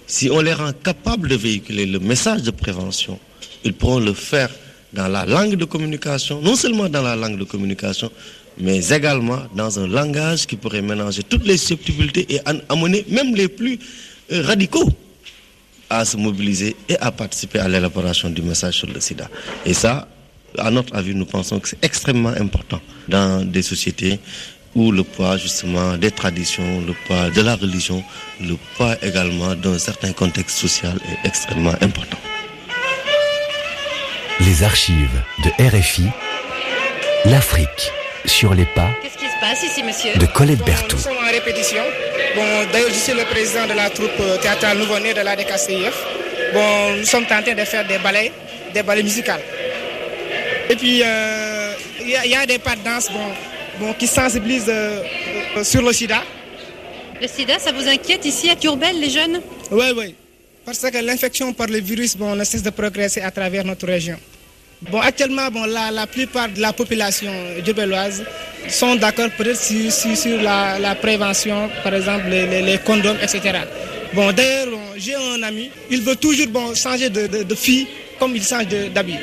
si 0.08 0.30
on 0.32 0.40
les 0.42 0.54
rend 0.54 0.72
capables 0.74 1.30
de 1.30 1.36
véhiculer 1.36 1.86
le 1.86 2.00
message 2.00 2.42
de 2.44 2.52
prévention, 2.52 3.20
ils 3.64 3.74
pourront 3.74 4.00
le 4.00 4.14
faire 4.14 4.50
dans 4.94 5.08
la 5.08 5.26
langue 5.26 5.56
de 5.56 5.66
communication, 5.66 6.42
non 6.42 6.56
seulement 6.56 6.90
dans 6.90 7.04
la 7.04 7.16
langue 7.16 7.38
de 7.38 7.44
communication, 7.44 8.12
mais 8.58 8.90
également 8.90 9.42
dans 9.56 9.80
un 9.80 9.88
langage 9.88 10.46
qui 10.48 10.56
pourrait 10.56 10.82
mélanger 10.82 11.24
toutes 11.24 11.46
les 11.46 11.58
subtilités 11.58 12.26
et 12.30 12.40
amener 12.70 13.06
même 13.10 13.36
les 13.36 13.48
plus 13.48 13.80
euh, 14.32 14.42
radicaux 14.42 14.90
à 15.90 16.06
se 16.06 16.18
mobiliser 16.18 16.76
et 16.88 16.98
à 17.00 17.12
participer 17.12 17.60
à 17.60 17.68
l'élaboration 17.68 18.30
du 18.30 18.42
message 18.42 18.76
sur 18.76 18.88
le 18.88 19.00
sida. 19.00 19.28
Et 19.66 19.74
ça, 19.74 20.08
à 20.58 20.70
notre 20.72 20.96
avis, 20.96 21.16
nous 21.16 21.26
pensons 21.26 21.60
que 21.60 21.68
c'est 21.70 21.84
extrêmement 21.84 22.30
important 22.30 22.82
dans 23.08 23.44
des 23.44 23.62
sociétés 23.62 24.20
où 24.76 24.92
le 24.92 25.04
poids 25.04 25.38
justement 25.38 25.98
des 25.98 26.12
traditions, 26.12 26.82
le 26.86 26.94
poids 27.08 27.30
de 27.32 27.42
la 27.42 27.56
religion, 27.56 28.04
le 28.40 28.56
poids 28.76 28.96
également 29.04 29.56
d'un 29.56 29.80
certain 29.80 30.12
contexte 30.14 30.58
social 30.58 30.98
est 31.12 31.28
extrêmement 31.28 31.74
important. 31.82 32.18
Les 34.42 34.64
archives 34.64 35.22
de 35.44 35.50
RFI, 35.64 36.06
l'Afrique 37.26 37.92
sur 38.26 38.54
les 38.54 38.66
pas 38.66 38.90
Qu'est-ce 39.02 39.18
qui 39.18 39.26
se 39.26 39.40
passe 39.40 39.64
ici, 39.64 39.84
monsieur 39.84 40.14
de 40.18 40.26
Colette 40.28 40.60
Berthoud. 40.66 40.94
Nous 40.94 40.98
sommes 41.00 41.18
en 41.18 41.32
répétition. 41.32 41.84
Bon, 42.36 42.44
d'ailleurs, 42.72 42.90
je 42.90 42.94
suis 42.96 43.14
le 43.14 43.24
président 43.26 43.66
de 43.68 43.74
la 43.74 43.90
troupe 43.90 44.12
euh, 44.20 44.38
théâtrale 44.38 44.78
nouveau-né 44.78 45.14
de 45.14 45.22
la 45.22 45.36
DKCIF. 45.36 45.94
Bon, 46.54 46.96
nous 46.98 47.06
sommes 47.06 47.26
tentés 47.26 47.56
de 47.56 47.64
faire 47.66 47.86
des 47.88 47.98
ballets, 47.98 48.32
des 48.74 48.84
ballets 48.84 49.04
musicaux. 49.04 49.32
Et 50.70 50.76
puis, 50.76 51.02
euh, 51.04 51.74
il 52.02 52.10
y, 52.10 52.16
a- 52.16 52.26
il 52.26 52.32
y 52.32 52.36
a 52.36 52.46
des 52.46 52.60
pas 52.60 52.76
de 52.76 52.82
danse 52.84 53.10
bon, 53.12 53.26
bon, 53.86 53.94
qui 53.94 54.08
sensibilisent 54.08 54.66
euh, 54.70 55.02
euh, 55.58 55.64
sur 55.64 55.82
le 55.82 55.92
sida. 55.94 56.22
Le 57.22 57.28
sida, 57.28 57.58
ça 57.60 57.72
vous 57.72 57.88
inquiète 57.88 58.26
ici 58.26 58.50
à 58.50 58.56
Turbel, 58.56 59.00
les 59.00 59.10
jeunes? 59.10 59.42
Oui, 59.72 59.86
oui. 59.96 60.16
Parce 60.66 60.80
que 60.80 60.98
l'infection 61.04 61.52
par 61.54 61.68
le 61.68 61.80
virus 61.80 62.16
bon, 62.16 62.36
ne 62.36 62.44
cesse 62.44 62.62
de 62.64 62.70
progresser 62.70 63.22
à 63.22 63.32
travers 63.32 63.66
notre 63.66 63.88
région. 63.88 64.18
Bon, 64.82 65.00
actuellement, 65.02 65.50
bon, 65.52 65.66
la, 65.66 65.92
la 65.92 66.08
plupart 66.08 66.48
de 66.50 66.62
la 66.62 66.72
population 66.72 67.32
djubeloise 67.66 68.24
sont 68.70 68.96
d'accord 68.96 69.30
peut-être 69.38 69.60
sur, 69.62 69.92
sur- 69.92 70.16
sur 70.16 70.42
la, 70.42 70.80
la 70.80 70.96
prévention, 70.96 71.70
par 71.84 71.94
exemple 71.94 72.30
les, 72.30 72.46
les- 72.48 72.62
les 72.62 72.78
condoms, 72.78 73.18
etc. 73.22 73.60
Bon, 74.14 74.32
d'ailleurs, 74.32 74.68
j'ai 74.98 75.16
un 75.16 75.44
ami, 75.44 75.70
il 75.92 76.02
veut 76.02 76.16
toujours 76.16 76.48
bon, 76.48 76.74
changer 76.76 77.10
de, 77.10 77.28
de- 77.28 77.44
de 77.44 77.56
fille 77.56 77.88
comme 78.18 78.36
il 78.36 78.44
change 78.44 78.68
d'habit. 78.94 79.18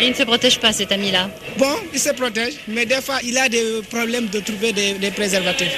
Et 0.00 0.04
il 0.04 0.10
ne 0.10 0.14
se 0.14 0.22
protège 0.22 0.58
pas, 0.60 0.72
cet 0.72 0.92
ami-là. 0.92 1.28
Bon, 1.58 1.74
il 1.92 1.98
se 2.00 2.10
protège, 2.10 2.54
mais 2.68 2.86
des 2.86 3.00
fois, 3.00 3.18
il 3.24 3.36
a 3.36 3.48
des 3.48 3.64
problèmes 3.90 4.26
de 4.28 4.38
trouver 4.40 4.72
des, 4.72 4.92
des 4.94 5.10
préservatifs. 5.10 5.76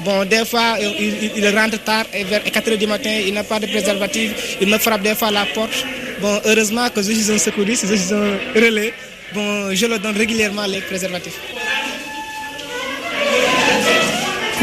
Bon, 0.00 0.24
des 0.26 0.44
fois, 0.44 0.76
euh, 0.80 0.90
il, 1.00 1.06
il- 1.24 1.32
il 1.38 1.58
rentre 1.58 1.82
tard, 1.82 2.04
et 2.12 2.24
vers 2.24 2.44
4 2.44 2.70
h 2.70 2.76
du 2.76 2.86
matin, 2.86 3.10
il 3.26 3.32
n'a 3.32 3.42
pas 3.44 3.58
de 3.58 3.66
préservatif, 3.66 4.58
il 4.60 4.68
me 4.68 4.76
frappe 4.78 5.00
des 5.02 5.14
fois 5.14 5.28
à 5.28 5.30
la 5.30 5.46
porte. 5.46 5.84
Bon, 6.20 6.40
heureusement 6.46 6.88
que 6.88 7.02
je 7.02 7.12
suis 7.12 7.30
un 7.30 7.38
secouriste, 7.38 7.86
je 7.86 7.94
suis 7.94 8.14
un 8.14 8.38
relais. 8.54 8.94
Bon, 9.34 9.74
je 9.74 9.86
leur 9.86 10.00
donne 10.00 10.16
régulièrement 10.16 10.64
les 10.66 10.80
préservatifs. 10.80 11.38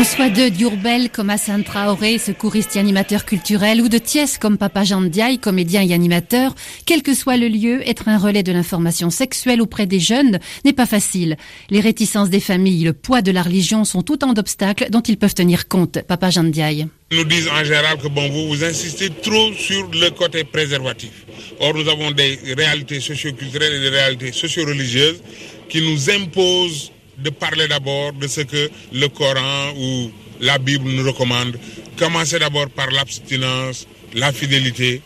Qu'on 0.03 0.09
soit 0.09 0.29
de 0.29 0.49
Diourbel 0.49 1.09
comme 1.09 1.29
Hassan 1.29 1.63
Traoré, 1.63 2.17
secouriste 2.17 2.75
et 2.75 2.79
animateur 2.79 3.23
culturel, 3.23 3.81
ou 3.81 3.87
de 3.87 3.97
Thiès 3.97 4.37
comme 4.37 4.57
Papa 4.57 4.83
Jean 4.83 5.01
Diaye, 5.01 5.39
comédien 5.39 5.81
et 5.81 5.93
animateur, 5.93 6.55
quel 6.85 7.01
que 7.03 7.13
soit 7.13 7.37
le 7.37 7.47
lieu, 7.47 7.87
être 7.87 8.09
un 8.09 8.17
relais 8.17 8.43
de 8.43 8.51
l'information 8.51 9.09
sexuelle 9.09 9.61
auprès 9.61 9.85
des 9.85 10.01
jeunes 10.01 10.39
n'est 10.65 10.73
pas 10.73 10.85
facile. 10.85 11.37
Les 11.69 11.79
réticences 11.79 12.29
des 12.29 12.41
familles, 12.41 12.83
le 12.83 12.91
poids 12.91 13.21
de 13.21 13.31
la 13.31 13.43
religion 13.43 13.85
sont 13.85 14.11
autant 14.11 14.33
d'obstacles 14.33 14.89
dont 14.89 14.99
ils 14.99 15.15
peuvent 15.15 15.35
tenir 15.35 15.69
compte. 15.69 16.01
Papa 16.01 16.31
Jean 16.31 16.43
Diaye. 16.43 16.87
nous 17.13 17.23
disent 17.23 17.47
en 17.47 17.63
général 17.63 17.97
que 17.97 18.09
bon, 18.09 18.27
vous 18.29 18.49
vous 18.49 18.63
insistez 18.65 19.09
trop 19.09 19.53
sur 19.53 19.89
le 19.89 20.09
côté 20.09 20.43
préservatif. 20.43 21.25
Or, 21.61 21.73
nous 21.75 21.87
avons 21.87 22.11
des 22.11 22.39
réalités 22.57 22.99
socioculturelles 22.99 23.75
et 23.75 23.79
des 23.79 23.95
réalités 23.95 24.33
socio-religieuses 24.33 25.23
qui 25.69 25.81
nous 25.81 26.09
imposent 26.09 26.91
de 27.17 27.29
parler 27.29 27.67
d'abord 27.67 28.13
de 28.13 28.27
ce 28.27 28.41
que 28.41 28.69
le 28.93 29.07
Coran 29.07 29.73
ou 29.77 30.11
la 30.41 30.57
Bible 30.57 30.89
nous 30.89 31.05
recommande. 31.05 31.57
Commencer 31.97 32.39
d'abord 32.39 32.69
par 32.69 32.89
l'abstinence, 32.91 33.87
la 34.13 34.31
fidélité 34.31 35.01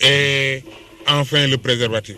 et 0.00 0.62
enfin 1.08 1.46
le 1.46 1.58
préservatif. 1.58 2.16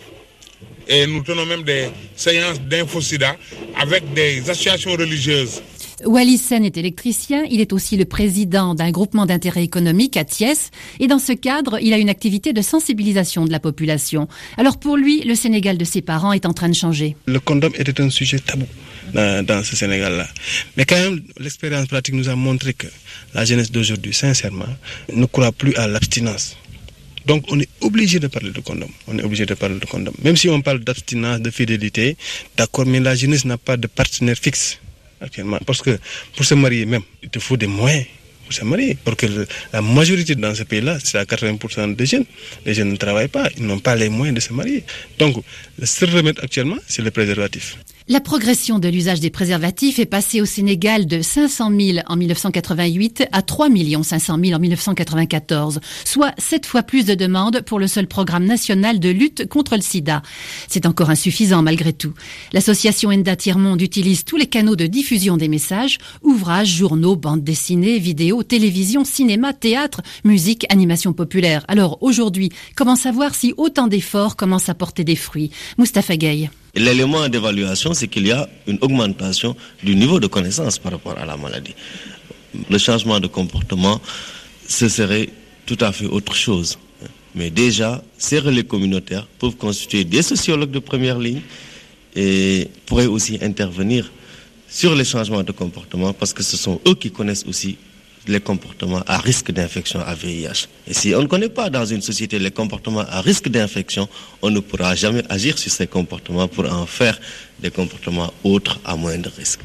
Et 0.88 1.06
nous 1.06 1.22
tenons 1.22 1.46
même 1.46 1.62
des 1.62 1.88
séances 2.14 2.60
d'infosida 2.60 3.36
avec 3.80 4.12
des 4.12 4.40
associations 4.50 4.92
religieuses 4.92 5.62
Wallis 6.04 6.38
Sen 6.38 6.64
est 6.64 6.76
électricien, 6.76 7.44
il 7.50 7.60
est 7.60 7.72
aussi 7.72 7.96
le 7.96 8.04
président 8.04 8.74
d'un 8.74 8.90
groupement 8.90 9.26
d'intérêt 9.26 9.62
économique 9.62 10.16
à 10.16 10.24
Thiès, 10.24 10.70
et 11.00 11.06
dans 11.06 11.18
ce 11.18 11.32
cadre, 11.32 11.78
il 11.80 11.92
a 11.92 11.98
une 11.98 12.08
activité 12.08 12.52
de 12.52 12.62
sensibilisation 12.62 13.44
de 13.44 13.52
la 13.52 13.60
population. 13.60 14.28
Alors 14.58 14.78
pour 14.78 14.96
lui, 14.96 15.20
le 15.22 15.34
Sénégal 15.34 15.78
de 15.78 15.84
ses 15.84 16.02
parents 16.02 16.32
est 16.32 16.46
en 16.46 16.52
train 16.52 16.68
de 16.68 16.74
changer. 16.74 17.16
Le 17.26 17.40
condom 17.40 17.70
était 17.78 18.00
un 18.00 18.10
sujet 18.10 18.38
tabou 18.38 18.66
dans, 19.14 19.62
ce 19.64 19.76
Sénégal-là. 19.76 20.28
Mais 20.76 20.84
quand 20.84 20.96
même, 20.96 21.22
l'expérience 21.38 21.86
pratique 21.86 22.14
nous 22.14 22.28
a 22.28 22.34
montré 22.34 22.74
que 22.74 22.86
la 23.32 23.44
jeunesse 23.44 23.70
d'aujourd'hui, 23.70 24.12
sincèrement, 24.12 24.68
ne 25.12 25.26
croit 25.26 25.52
plus 25.52 25.74
à 25.76 25.86
l'abstinence. 25.86 26.56
Donc 27.26 27.44
on 27.48 27.58
est 27.58 27.68
obligé 27.80 28.18
de 28.18 28.26
parler 28.26 28.50
de 28.50 28.60
condom. 28.60 28.88
On 29.08 29.18
est 29.18 29.22
obligé 29.22 29.46
de 29.46 29.54
parler 29.54 29.78
de 29.78 29.86
condom. 29.86 30.12
Même 30.22 30.36
si 30.36 30.48
on 30.48 30.60
parle 30.60 30.80
d'abstinence, 30.80 31.40
de 31.40 31.50
fidélité, 31.50 32.16
d'accord, 32.56 32.86
mais 32.86 33.00
la 33.00 33.14
jeunesse 33.14 33.44
n'a 33.44 33.56
pas 33.56 33.76
de 33.76 33.86
partenaire 33.86 34.36
fixe 34.36 34.78
actuellement. 35.20 35.58
Parce 35.64 35.80
que 35.80 35.98
pour 36.36 36.44
se 36.44 36.54
marier 36.54 36.84
même, 36.84 37.02
il 37.22 37.30
te 37.30 37.38
faut 37.38 37.56
des 37.56 37.66
moyens 37.66 38.04
pour 38.44 38.52
se 38.52 38.62
marier. 38.64 38.98
Parce 39.02 39.16
que 39.16 39.26
la 39.72 39.80
majorité 39.80 40.34
dans 40.34 40.54
ce 40.54 40.64
pays-là, 40.64 40.98
c'est 41.02 41.16
à 41.16 41.24
80% 41.24 41.96
des 41.96 42.04
jeunes. 42.04 42.26
Les 42.66 42.74
jeunes 42.74 42.90
ne 42.90 42.96
travaillent 42.96 43.28
pas, 43.28 43.48
ils 43.56 43.64
n'ont 43.64 43.78
pas 43.78 43.96
les 43.96 44.10
moyens 44.10 44.34
de 44.34 44.40
se 44.40 44.52
marier. 44.52 44.84
Donc 45.18 45.42
le 45.78 45.86
seul 45.86 46.10
remède 46.10 46.38
actuellement, 46.42 46.78
c'est 46.86 47.00
le 47.02 47.10
préservatif. 47.10 47.78
La 48.06 48.20
progression 48.20 48.78
de 48.78 48.86
l'usage 48.86 49.20
des 49.20 49.30
préservatifs 49.30 49.98
est 49.98 50.04
passée 50.04 50.42
au 50.42 50.44
Sénégal 50.44 51.06
de 51.06 51.22
500 51.22 51.70
000 51.74 51.98
en 52.06 52.16
1988 52.16 53.28
à 53.32 53.40
3 53.40 53.68
500 54.02 54.38
000 54.44 54.54
en 54.54 54.58
1994, 54.58 55.80
soit 56.04 56.34
sept 56.36 56.66
fois 56.66 56.82
plus 56.82 57.06
de 57.06 57.14
demandes 57.14 57.62
pour 57.62 57.78
le 57.78 57.86
seul 57.86 58.06
programme 58.06 58.44
national 58.44 59.00
de 59.00 59.08
lutte 59.08 59.48
contre 59.48 59.74
le 59.76 59.80
sida. 59.80 60.20
C'est 60.68 60.84
encore 60.84 61.08
insuffisant 61.08 61.62
malgré 61.62 61.94
tout. 61.94 62.12
L'association 62.52 63.08
Enda 63.08 63.36
Tiers-Monde 63.36 63.80
utilise 63.80 64.26
tous 64.26 64.36
les 64.36 64.48
canaux 64.48 64.76
de 64.76 64.86
diffusion 64.86 65.38
des 65.38 65.48
messages, 65.48 65.96
ouvrages, 66.20 66.76
journaux, 66.76 67.16
bandes 67.16 67.42
dessinées, 67.42 67.98
vidéos, 67.98 68.42
télévision, 68.42 69.06
cinéma, 69.06 69.54
théâtre, 69.54 70.02
musique, 70.24 70.66
animation 70.70 71.14
populaire. 71.14 71.64
Alors 71.68 71.96
aujourd'hui, 72.02 72.50
comment 72.76 72.96
savoir 72.96 73.34
si 73.34 73.54
autant 73.56 73.86
d'efforts 73.86 74.36
commencent 74.36 74.68
à 74.68 74.74
porter 74.74 75.04
des 75.04 75.16
fruits? 75.16 75.52
Mustapha 75.78 76.18
Gay. 76.18 76.50
L'élément 76.76 77.28
d'évaluation, 77.28 77.94
c'est 77.94 78.08
qu'il 78.08 78.26
y 78.26 78.32
a 78.32 78.48
une 78.66 78.78
augmentation 78.80 79.56
du 79.82 79.94
niveau 79.94 80.18
de 80.18 80.26
connaissance 80.26 80.78
par 80.78 80.92
rapport 80.92 81.16
à 81.18 81.24
la 81.24 81.36
maladie. 81.36 81.74
Le 82.68 82.78
changement 82.78 83.20
de 83.20 83.28
comportement, 83.28 84.00
ce 84.66 84.88
serait 84.88 85.28
tout 85.66 85.78
à 85.80 85.92
fait 85.92 86.06
autre 86.06 86.34
chose. 86.34 86.78
Mais 87.34 87.50
déjà, 87.50 88.02
ces 88.18 88.38
relais 88.38 88.64
communautaires 88.64 89.26
peuvent 89.38 89.56
constituer 89.56 90.04
des 90.04 90.22
sociologues 90.22 90.70
de 90.70 90.78
première 90.78 91.18
ligne 91.18 91.40
et 92.16 92.68
pourraient 92.86 93.06
aussi 93.06 93.38
intervenir 93.42 94.10
sur 94.68 94.94
les 94.94 95.04
changements 95.04 95.42
de 95.42 95.52
comportement 95.52 96.12
parce 96.12 96.32
que 96.32 96.42
ce 96.42 96.56
sont 96.56 96.80
eux 96.86 96.94
qui 96.94 97.10
connaissent 97.10 97.44
aussi 97.46 97.76
les 98.26 98.40
comportements 98.40 99.02
à 99.06 99.18
risque 99.18 99.52
d'infection 99.52 100.00
à 100.00 100.14
VIH. 100.14 100.68
Et 100.86 100.94
si 100.94 101.14
on 101.14 101.22
ne 101.22 101.26
connaît 101.26 101.48
pas 101.48 101.70
dans 101.70 101.84
une 101.84 102.02
société 102.02 102.38
les 102.38 102.50
comportements 102.50 103.00
à 103.08 103.20
risque 103.20 103.48
d'infection, 103.48 104.08
on 104.42 104.50
ne 104.50 104.60
pourra 104.60 104.94
jamais 104.94 105.22
agir 105.28 105.58
sur 105.58 105.70
ces 105.70 105.86
comportements 105.86 106.48
pour 106.48 106.70
en 106.72 106.86
faire 106.86 107.18
des 107.60 107.70
comportements 107.70 108.32
autres 108.42 108.80
à 108.84 108.96
moindre 108.96 109.30
risque. 109.36 109.60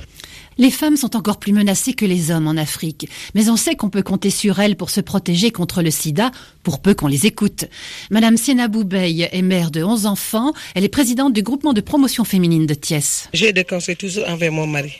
Les 0.60 0.72
femmes 0.72 0.98
sont 0.98 1.16
encore 1.16 1.39
plus 1.39 1.54
menacées 1.54 1.94
que 1.94 2.04
les 2.04 2.32
hommes 2.32 2.48
en 2.48 2.58
Afrique, 2.58 3.08
mais 3.34 3.48
on 3.50 3.56
sait 3.56 3.75
qu'on 3.75 3.89
peut 3.89 4.04
compter 4.04 4.30
sur 4.30 4.60
elles 4.60 4.75
pour 4.75 4.89
se 4.89 5.00
protéger 5.00 5.51
contre 5.51 5.82
le 5.82 5.89
sida, 5.89 6.32
pour 6.63 6.82
peu 6.82 6.94
qu'on 6.94 7.08
les 7.08 7.25
écoute. 7.25 7.63
Madame 8.12 8.36
Boubey 8.70 9.30
est 9.32 9.42
mère 9.42 9.72
de 9.72 9.82
11 9.82 10.06
enfants, 10.06 10.51
elle 10.75 10.84
est 10.84 10.89
présidente 10.89 11.32
du 11.32 11.44
groupement 11.44 11.72
de 11.72 11.80
promotion 11.80 12.25
féminine 12.25 12.66
de 12.66 12.74
Thiès. 12.74 13.30
J'ai 13.32 13.54
des 13.54 13.63
conseils 13.63 13.96
toujours 13.96 14.28
envers 14.28 14.51
mon 14.51 14.68
mari. 14.68 15.00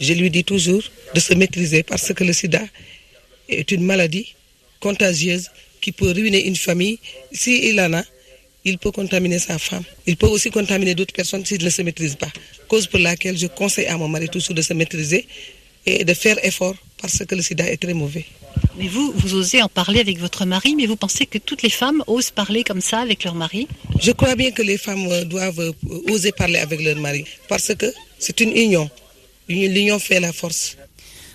Je 0.00 0.12
lui 0.12 0.28
dis 0.28 0.42
toujours 0.42 0.82
de 1.14 1.20
se 1.20 1.34
maîtriser 1.34 1.82
parce 1.82 2.12
que 2.12 2.24
le 2.24 2.32
sida 2.32 2.62
est 3.48 3.70
une 3.70 3.84
maladie 3.84 4.34
contagieuse 4.80 5.50
qui 5.80 5.92
peut 5.92 6.10
ruiner 6.10 6.46
une 6.46 6.56
famille. 6.56 6.98
S'il 7.32 7.80
en 7.80 7.92
a, 7.94 8.04
il 8.64 8.78
peut 8.78 8.90
contaminer 8.90 9.38
sa 9.38 9.58
femme. 9.58 9.84
Il 10.06 10.16
peut 10.16 10.26
aussi 10.26 10.50
contaminer 10.50 10.94
d'autres 10.94 11.14
personnes 11.14 11.44
s'il 11.44 11.62
ne 11.62 11.70
se 11.70 11.82
maîtrise 11.82 12.16
pas. 12.16 12.32
Cause 12.68 12.86
pour 12.86 13.00
laquelle 13.00 13.36
je 13.38 13.46
conseille 13.46 13.86
à 13.86 13.96
mon 13.96 14.08
mari 14.08 14.28
toujours 14.28 14.54
de 14.54 14.62
se 14.62 14.72
maîtriser 14.72 15.26
et 15.86 16.04
de 16.04 16.14
faire 16.14 16.42
effort 16.44 16.74
parce 17.00 17.22
que 17.24 17.34
le 17.34 17.42
sida 17.42 17.70
est 17.70 17.76
très 17.76 17.92
mauvais. 17.94 18.24
Mais 18.78 18.88
vous, 18.88 19.12
vous 19.14 19.34
osez 19.34 19.60
en 19.62 19.68
parler 19.68 20.00
avec 20.00 20.18
votre 20.18 20.44
mari, 20.46 20.74
mais 20.74 20.86
vous 20.86 20.96
pensez 20.96 21.26
que 21.26 21.38
toutes 21.38 21.62
les 21.62 21.70
femmes 21.70 22.02
osent 22.06 22.30
parler 22.30 22.64
comme 22.64 22.80
ça 22.80 23.00
avec 23.00 23.24
leur 23.24 23.34
mari? 23.34 23.68
Je 24.00 24.12
crois 24.12 24.34
bien 24.36 24.50
que 24.52 24.62
les 24.62 24.78
femmes 24.78 25.06
euh, 25.10 25.24
doivent 25.24 25.60
euh, 25.60 25.72
oser 26.10 26.32
parler 26.32 26.58
avec 26.58 26.80
leur 26.80 26.96
mari 26.96 27.24
parce 27.48 27.74
que 27.74 27.86
c'est 28.18 28.40
une 28.40 28.56
union. 28.56 28.88
L'union 29.48 29.98
fait 29.98 30.20
la 30.20 30.32
force. 30.32 30.76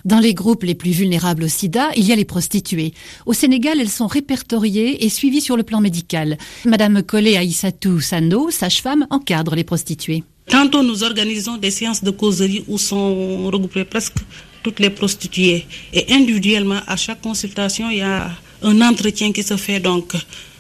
Dans 0.06 0.20
les 0.20 0.34
groupes 0.34 0.64
les 0.64 0.76
plus 0.76 0.92
vulnérables 0.92 1.44
au 1.44 1.48
sida, 1.48 1.90
il 1.96 2.06
y 2.06 2.12
a 2.12 2.16
les 2.16 2.26
prostituées. 2.26 2.94
Au 3.26 3.34
Sénégal, 3.34 3.80
elles 3.80 3.90
sont 3.90 4.08
répertoriées 4.08 5.06
et 5.06 5.10
suivies 5.10 5.42
sur 5.42 5.58
le 5.58 5.64
plan 5.64 5.82
médical. 5.82 6.38
Madame 6.66 7.04
Collet 7.04 7.38
Aïssatou 7.38 8.00
Sano, 8.00 8.50
sage-femme, 8.50 9.06
encadre 9.10 9.56
les 9.56 9.64
prostituées. 9.64 10.24
Tantôt, 10.48 10.84
nous 10.84 11.04
organisons 11.04 11.58
des 11.58 11.72
séances 11.72 12.04
de 12.04 12.12
causerie 12.12 12.64
où 12.68 12.78
sont 12.78 13.48
regroupées 13.48 13.86
presque 13.86 14.16
toutes 14.64 14.80
les 14.80 14.90
prostituées. 14.90 15.66
Et 15.94 16.12
individuellement, 16.14 16.80
à 16.88 16.96
chaque 16.96 17.22
consultation, 17.22 17.90
il 17.90 17.98
y 17.98 18.02
a 18.02 18.32
un 18.64 18.82
entretien 18.82 19.32
qui 19.32 19.44
se 19.44 19.58
fait. 19.58 19.80
Donc, 19.80 20.14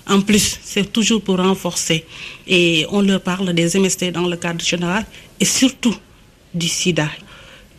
en 0.08 0.22
plus, 0.22 0.60
c'est 0.64 0.92
toujours 0.92 1.22
pour 1.22 1.38
renforcer. 1.38 2.06
Et 2.48 2.86
on 2.92 3.02
leur 3.02 3.22
parle 3.22 3.54
des 3.54 3.80
MST 3.80 4.12
dans 4.12 4.28
le 4.28 4.38
cadre 4.38 4.64
général 4.64 5.06
et 5.40 5.46
surtout 5.46 5.96
du 6.54 6.68
sida 6.68 7.10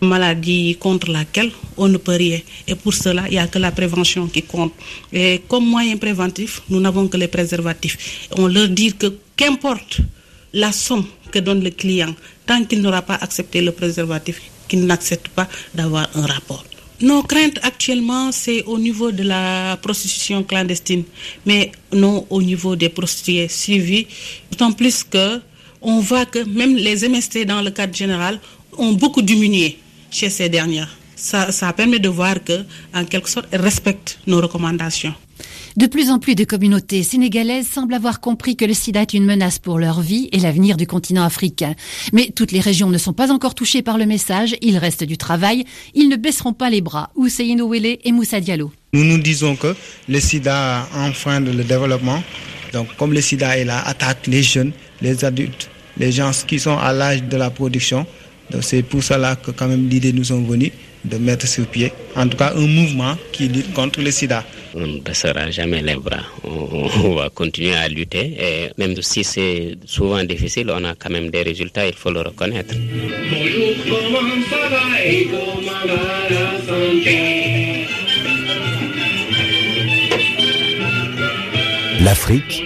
maladie 0.00 0.76
contre 0.78 1.10
laquelle 1.10 1.50
on 1.76 1.88
ne 1.88 1.96
peut 1.98 2.16
rien. 2.16 2.40
Et 2.66 2.74
pour 2.74 2.94
cela, 2.94 3.24
il 3.28 3.32
n'y 3.32 3.38
a 3.38 3.46
que 3.46 3.58
la 3.58 3.72
prévention 3.72 4.26
qui 4.26 4.42
compte. 4.42 4.72
Et 5.12 5.42
comme 5.48 5.66
moyen 5.66 5.96
préventif, 5.96 6.62
nous 6.68 6.80
n'avons 6.80 7.08
que 7.08 7.16
les 7.16 7.28
préservatifs. 7.28 8.28
On 8.36 8.46
leur 8.46 8.68
dit 8.68 8.92
que 8.94 9.14
qu'importe 9.36 10.00
la 10.52 10.72
somme 10.72 11.04
que 11.30 11.38
donne 11.38 11.62
le 11.62 11.70
client, 11.70 12.14
tant 12.46 12.64
qu'il 12.64 12.80
n'aura 12.82 13.02
pas 13.02 13.14
accepté 13.14 13.60
le 13.60 13.72
préservatif, 13.72 14.40
qu'il 14.68 14.84
n'accepte 14.86 15.28
pas 15.28 15.48
d'avoir 15.74 16.08
un 16.14 16.26
rapport. 16.26 16.64
Nos 17.02 17.22
craintes 17.22 17.58
actuellement, 17.62 18.30
c'est 18.30 18.62
au 18.64 18.78
niveau 18.78 19.10
de 19.10 19.22
la 19.22 19.78
prostitution 19.80 20.42
clandestine, 20.42 21.04
mais 21.46 21.72
non 21.92 22.26
au 22.28 22.42
niveau 22.42 22.76
des 22.76 22.90
prostituées 22.90 23.48
suivies, 23.48 24.06
d'autant 24.50 24.72
plus 24.72 25.02
que 25.04 25.40
on 25.80 26.00
voit 26.00 26.26
que 26.26 26.40
même 26.40 26.76
les 26.76 27.08
MST 27.08 27.46
dans 27.46 27.62
le 27.62 27.70
cadre 27.70 27.94
général 27.94 28.38
ont 28.76 28.92
beaucoup 28.92 29.22
diminué 29.22 29.78
chez 30.10 30.30
ces 30.30 30.48
dernières. 30.48 30.96
Ça, 31.16 31.52
ça 31.52 31.72
permet 31.72 31.98
de 31.98 32.08
voir 32.08 32.42
que, 32.42 32.64
en 32.94 33.04
quelque 33.04 33.28
sorte, 33.28 33.46
elles 33.50 33.60
respectent 33.60 34.18
nos 34.26 34.40
recommandations. 34.40 35.14
De 35.76 35.86
plus 35.86 36.10
en 36.10 36.18
plus 36.18 36.34
de 36.34 36.44
communautés 36.44 37.02
sénégalaises 37.02 37.68
semblent 37.68 37.94
avoir 37.94 38.20
compris 38.20 38.56
que 38.56 38.64
le 38.64 38.74
sida 38.74 39.02
est 39.02 39.14
une 39.14 39.24
menace 39.24 39.58
pour 39.58 39.78
leur 39.78 40.00
vie 40.00 40.28
et 40.32 40.38
l'avenir 40.38 40.76
du 40.76 40.86
continent 40.86 41.22
africain. 41.22 41.74
Mais 42.12 42.32
toutes 42.34 42.52
les 42.52 42.60
régions 42.60 42.90
ne 42.90 42.98
sont 42.98 43.12
pas 43.12 43.30
encore 43.30 43.54
touchées 43.54 43.82
par 43.82 43.96
le 43.96 44.06
message, 44.06 44.56
il 44.62 44.78
reste 44.78 45.04
du 45.04 45.16
travail, 45.16 45.64
ils 45.94 46.08
ne 46.08 46.16
baisseront 46.16 46.54
pas 46.54 46.70
les 46.70 46.80
bras. 46.80 47.10
Ousseïno 47.14 47.72
et 47.72 48.12
Moussa 48.12 48.40
Diallo. 48.40 48.72
Nous 48.92 49.04
nous 49.04 49.18
disons 49.18 49.54
que 49.54 49.76
le 50.08 50.20
sida 50.20 50.88
enfreint 50.94 51.40
le 51.40 51.62
développement. 51.62 52.22
Donc 52.72 52.88
comme 52.96 53.12
le 53.12 53.20
sida 53.20 53.56
est 53.56 53.64
là, 53.64 53.80
attaque 53.86 54.26
les 54.26 54.42
jeunes, 54.42 54.72
les 55.00 55.24
adultes, 55.24 55.70
les 55.96 56.10
gens 56.10 56.32
qui 56.46 56.58
sont 56.58 56.76
à 56.76 56.92
l'âge 56.92 57.22
de 57.22 57.36
la 57.36 57.50
production. 57.50 58.06
Donc 58.50 58.64
c'est 58.64 58.82
pour 58.82 59.02
cela 59.02 59.36
que 59.36 59.50
quand 59.52 59.68
même 59.68 59.88
l'idée 59.88 60.12
nous 60.12 60.32
est 60.32 60.42
venue 60.42 60.72
de 61.04 61.16
mettre 61.16 61.46
sur 61.46 61.66
pied, 61.66 61.92
en 62.14 62.28
tout 62.28 62.36
cas 62.36 62.52
un 62.54 62.66
mouvement 62.66 63.16
qui 63.32 63.48
lutte 63.48 63.72
contre 63.72 64.00
le 64.02 64.10
sida. 64.10 64.44
On 64.74 64.86
ne 64.86 65.00
baissera 65.00 65.50
jamais 65.50 65.82
les 65.82 65.96
bras. 65.96 66.22
On, 66.44 67.14
va 67.14 67.28
continuer 67.30 67.74
à 67.74 67.88
lutter. 67.88 68.36
Et 68.38 68.70
même 68.78 69.00
si 69.02 69.24
c'est 69.24 69.76
souvent 69.84 70.22
difficile, 70.22 70.70
on 70.70 70.84
a 70.84 70.94
quand 70.94 71.10
même 71.10 71.30
des 71.30 71.42
résultats, 71.42 71.86
il 71.86 71.94
faut 71.94 72.10
le 72.10 72.20
reconnaître. 72.20 72.74
L'Afrique 82.02 82.64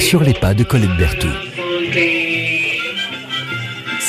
sur 0.00 0.22
les 0.22 0.32
pas 0.34 0.54
de 0.54 0.64
Colette 0.64 0.96
Berthoud. 0.96 1.47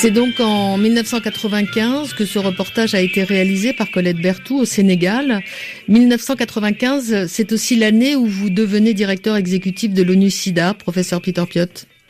C'est 0.00 0.10
donc 0.10 0.40
en 0.40 0.78
1995 0.78 2.14
que 2.14 2.24
ce 2.24 2.38
reportage 2.38 2.94
a 2.94 3.02
été 3.02 3.22
réalisé 3.22 3.74
par 3.74 3.90
Colette 3.90 4.16
Berthoud 4.16 4.62
au 4.62 4.64
Sénégal. 4.64 5.42
1995, 5.88 7.26
c'est 7.26 7.52
aussi 7.52 7.76
l'année 7.76 8.16
où 8.16 8.24
vous 8.24 8.48
devenez 8.48 8.94
directeur 8.94 9.36
exécutif 9.36 9.92
de 9.92 10.02
l'ONU-SIDA, 10.02 10.72
professeur 10.72 11.20
Peter 11.20 11.44
Piot. 11.46 11.66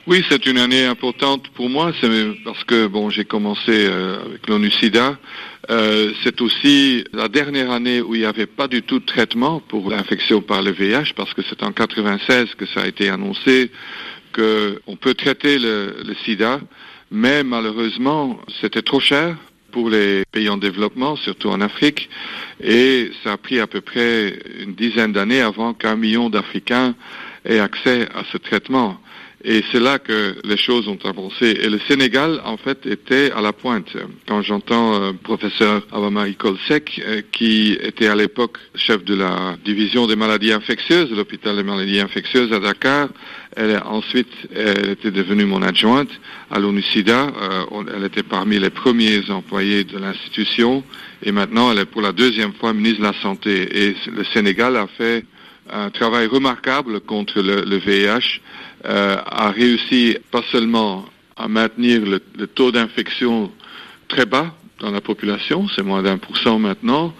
Oui, 0.07 0.25
c'est 0.29 0.47
une 0.47 0.59
année 0.59 0.85
importante 0.85 1.49
pour 1.49 1.69
moi, 1.69 1.91
parce 2.45 2.63
que 2.63 2.87
bon, 2.87 3.11
j'ai 3.11 3.25
commencé 3.25 3.73
euh, 3.73 4.25
avec 4.25 4.47
l'ONU-SIDA. 4.47 5.19
Euh, 5.71 6.13
c'est 6.23 6.41
aussi 6.43 7.03
la 7.13 7.27
dernière 7.27 7.73
année 7.73 8.01
où 8.03 8.15
il 8.15 8.21
n'y 8.21 8.25
avait 8.25 8.47
pas 8.47 8.69
du 8.69 8.83
tout 8.83 9.01
de 9.01 9.05
traitement 9.05 9.59
pour 9.59 9.91
l'infection 9.91 10.43
par 10.43 10.63
le 10.63 10.71
VIH, 10.71 11.15
parce 11.17 11.35
que 11.35 11.43
c'est 11.43 11.65
en 11.65 11.73
96 11.73 12.55
que 12.57 12.67
ça 12.67 12.83
a 12.83 12.87
été 12.87 13.09
annoncé 13.09 13.73
qu'on 14.33 14.95
peut 14.95 15.15
traiter 15.15 15.59
le 15.59 16.15
SIDA 16.25 16.61
mais 17.11 17.43
malheureusement, 17.43 18.41
c'était 18.61 18.83
trop 18.83 19.01
cher 19.01 19.37
pour 19.73 19.89
les 19.89 20.25
pays 20.33 20.49
en 20.49 20.57
développement, 20.57 21.17
surtout 21.17 21.49
en 21.49 21.61
Afrique, 21.61 22.09
et 22.63 23.11
ça 23.23 23.33
a 23.33 23.37
pris 23.37 23.61
à 23.61 23.67
peu 23.67 23.81
près 23.81 24.39
une 24.61 24.75
dizaine 24.75 25.13
d'années 25.13 25.41
avant 25.41 25.75
qu'un 25.75 25.97
million 25.97 26.29
d'Africains 26.29 26.95
aient 27.45 27.61
accès 27.61 28.09
à 28.15 28.25
ce 28.31 28.37
traitement. 28.37 28.99
Et 29.43 29.65
c'est 29.73 29.81
là 29.81 29.99
que 29.99 30.37
les 30.45 30.59
choses 30.59 30.87
ont 30.87 30.99
avancé. 31.05 31.47
Et 31.47 31.71
le 31.71 31.79
Sénégal, 31.89 32.43
en 32.45 32.59
fait, 32.59 32.85
était 32.85 33.33
à 33.33 33.41
la 33.41 33.55
pointe. 33.55 33.97
Quand 34.29 34.43
j'entends 34.43 35.01
euh, 35.01 35.13
professeur 35.13 35.83
Avamari 35.93 36.35
Kolsek, 36.35 37.01
euh, 37.03 37.23
qui 37.33 37.73
était 37.81 38.09
à 38.09 38.15
l'époque 38.15 38.59
chef 38.75 39.03
de 39.03 39.15
la 39.15 39.57
division 39.65 40.07
des 40.07 40.17
maladies 40.17 40.53
infectieuses, 40.53 41.11
l'hôpital 41.11 41.57
des 41.57 41.63
maladies 41.63 42.01
infectieuses 42.01 42.53
à 42.53 42.61
Dakar, 42.61 43.09
elle 43.57 43.71
est 43.71 43.83
ensuite, 43.83 44.29
elle 44.55 44.91
était 44.91 45.11
devenue 45.11 45.47
mon 45.47 45.63
adjointe 45.63 46.11
à 46.51 46.59
l'ONU-SIDA. 46.59 47.33
Euh, 47.41 47.85
elle 47.97 48.05
était 48.05 48.23
parmi 48.23 48.59
les 48.59 48.71
premiers 48.71 49.31
employés 49.31 49.85
de 49.85 49.97
l'institution. 49.99 50.85
Et 51.23 51.33
maintenant, 51.33 51.73
elle 51.73 51.79
est 51.79 51.87
pour 51.87 52.03
la 52.03 52.13
deuxième 52.13 52.53
fois 52.53 52.75
ministre 52.75 53.01
de 53.01 53.07
la 53.07 53.21
Santé. 53.23 53.87
Et 53.87 53.97
le 54.15 54.25
Sénégal 54.35 54.77
a 54.77 54.87
fait 54.87 55.25
un 55.71 55.91
travail 55.91 56.27
remarquable 56.27 57.01
contre 57.01 57.41
le, 57.41 57.77
VIH 57.77 58.41
euh, 58.85 59.17
a 59.25 59.51
réussi 59.51 60.17
pas 60.31 60.43
seulement 60.51 61.05
à 61.37 61.49
maintenir 61.49 62.03
le, 62.05 62.47
taux 62.47 62.73
d'infection 62.73 63.51
très 64.09 64.27
bas 64.27 64.55
dans 64.81 64.91
la 64.91 65.01
population, 65.01 65.69
c'est 65.75 65.83
moins 65.83 66.03
d'un 66.03 66.19
pour 66.19 66.37
cent 66.39 66.59
maintenant, 66.59 67.15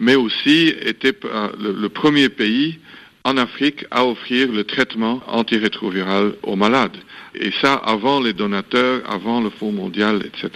mais 0.00 0.16
aussi 0.16 0.74
était 0.82 1.16
euh, 1.24 1.48
le, 1.60 1.88
premier 1.88 2.28
pays 2.28 2.78
en 3.24 3.36
Afrique 3.38 3.86
à 3.90 4.06
offrir 4.06 4.52
le 4.52 4.64
traitement 4.64 5.20
antirétroviral 5.26 6.34
aux 6.42 6.56
malades. 6.56 6.96
Et 7.34 7.50
ça 7.60 7.74
avant 7.74 8.20
les 8.20 8.32
donateurs, 8.32 9.02
avant 9.10 9.40
le 9.40 9.50
Fonds 9.50 9.72
mondial, 9.72 10.22
etc. 10.26 10.50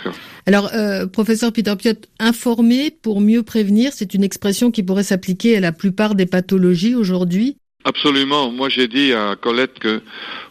Alors, 0.46 0.70
euh, 0.74 1.06
professeur 1.06 1.52
Peter 1.52 1.74
Piot, 1.76 1.94
informer 2.20 2.90
pour 2.90 3.20
mieux 3.20 3.42
prévenir, 3.42 3.92
c'est 3.92 4.14
une 4.14 4.22
expression 4.22 4.70
qui 4.70 4.82
pourrait 4.82 5.02
s'appliquer 5.02 5.56
à 5.56 5.60
la 5.60 5.72
plupart 5.72 6.14
des 6.14 6.26
pathologies 6.26 6.94
aujourd'hui 6.94 7.56
Absolument. 7.88 8.50
Moi, 8.50 8.68
j'ai 8.68 8.86
dit 8.86 9.14
à 9.14 9.34
Colette 9.34 9.78
que 9.78 10.02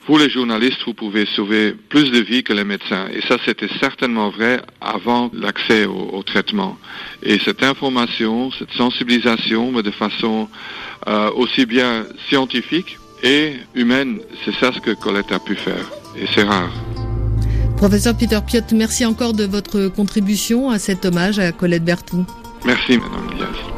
vous, 0.07 0.17
les 0.17 0.27
journalistes, 0.27 0.79
vous 0.87 0.95
pouvez 0.95 1.27
sauver 1.35 1.75
plus 1.89 2.09
de 2.09 2.17
vies 2.17 2.43
que 2.43 2.51
les 2.51 2.63
médecins. 2.63 3.07
Et 3.13 3.21
ça, 3.27 3.37
c'était 3.45 3.69
certainement 3.79 4.31
vrai 4.31 4.59
avant 4.81 5.29
l'accès 5.33 5.85
au, 5.85 6.23
traitement. 6.23 6.79
Et 7.21 7.37
cette 7.45 7.61
information, 7.61 8.49
cette 8.57 8.71
sensibilisation, 8.71 9.71
mais 9.71 9.83
de 9.83 9.91
façon 9.91 10.49
euh, 11.07 11.29
aussi 11.35 11.67
bien 11.67 12.07
scientifique 12.27 12.97
et 13.21 13.53
humaine, 13.75 14.19
c'est 14.43 14.55
ça 14.55 14.71
ce 14.73 14.79
que 14.79 14.91
Colette 14.91 15.31
a 15.31 15.37
pu 15.39 15.55
faire. 15.55 15.85
Et 16.19 16.25
c'est 16.33 16.43
rare. 16.43 16.71
Professeur 17.77 18.17
Peter 18.17 18.39
Piot, 18.47 18.61
merci 18.73 19.05
encore 19.05 19.33
de 19.33 19.43
votre 19.43 19.89
contribution 19.89 20.71
à 20.71 20.79
cet 20.79 21.05
hommage 21.05 21.37
à 21.37 21.51
Colette 21.51 21.85
Bertou. 21.85 22.25
Merci, 22.65 22.97
Madame 22.97 23.37
Diaz. 23.37 23.76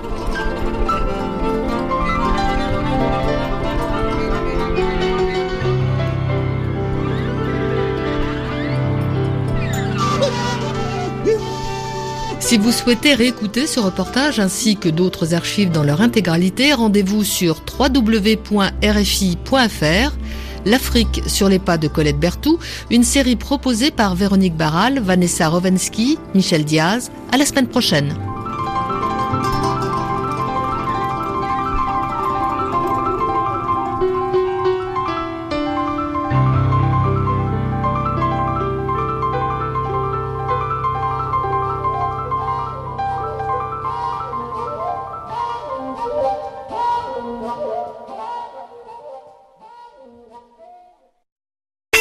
Si 12.49 12.57
vous 12.57 12.71
souhaitez 12.71 13.13
réécouter 13.13 13.67
ce 13.67 13.79
reportage 13.79 14.39
ainsi 14.39 14.75
que 14.75 14.89
d'autres 14.89 15.35
archives 15.35 15.69
dans 15.69 15.83
leur 15.83 16.01
intégralité, 16.01 16.73
rendez-vous 16.73 17.23
sur 17.23 17.62
www.rfi.fr. 17.79 18.57
L'Afrique 20.65 21.21
sur 21.27 21.47
les 21.47 21.59
pas 21.59 21.77
de 21.77 21.88
Colette 21.88 22.19
Bertou, 22.19 22.57
une 22.89 23.03
série 23.03 23.35
proposée 23.35 23.91
par 23.91 24.15
Véronique 24.15 24.57
Barral, 24.57 24.97
Vanessa 24.97 25.47
Rovensky, 25.47 26.17
Michel 26.33 26.65
Diaz. 26.65 27.12
À 27.31 27.38
la 27.38 27.45
semaine 27.45 27.67
prochaine. 27.67 28.15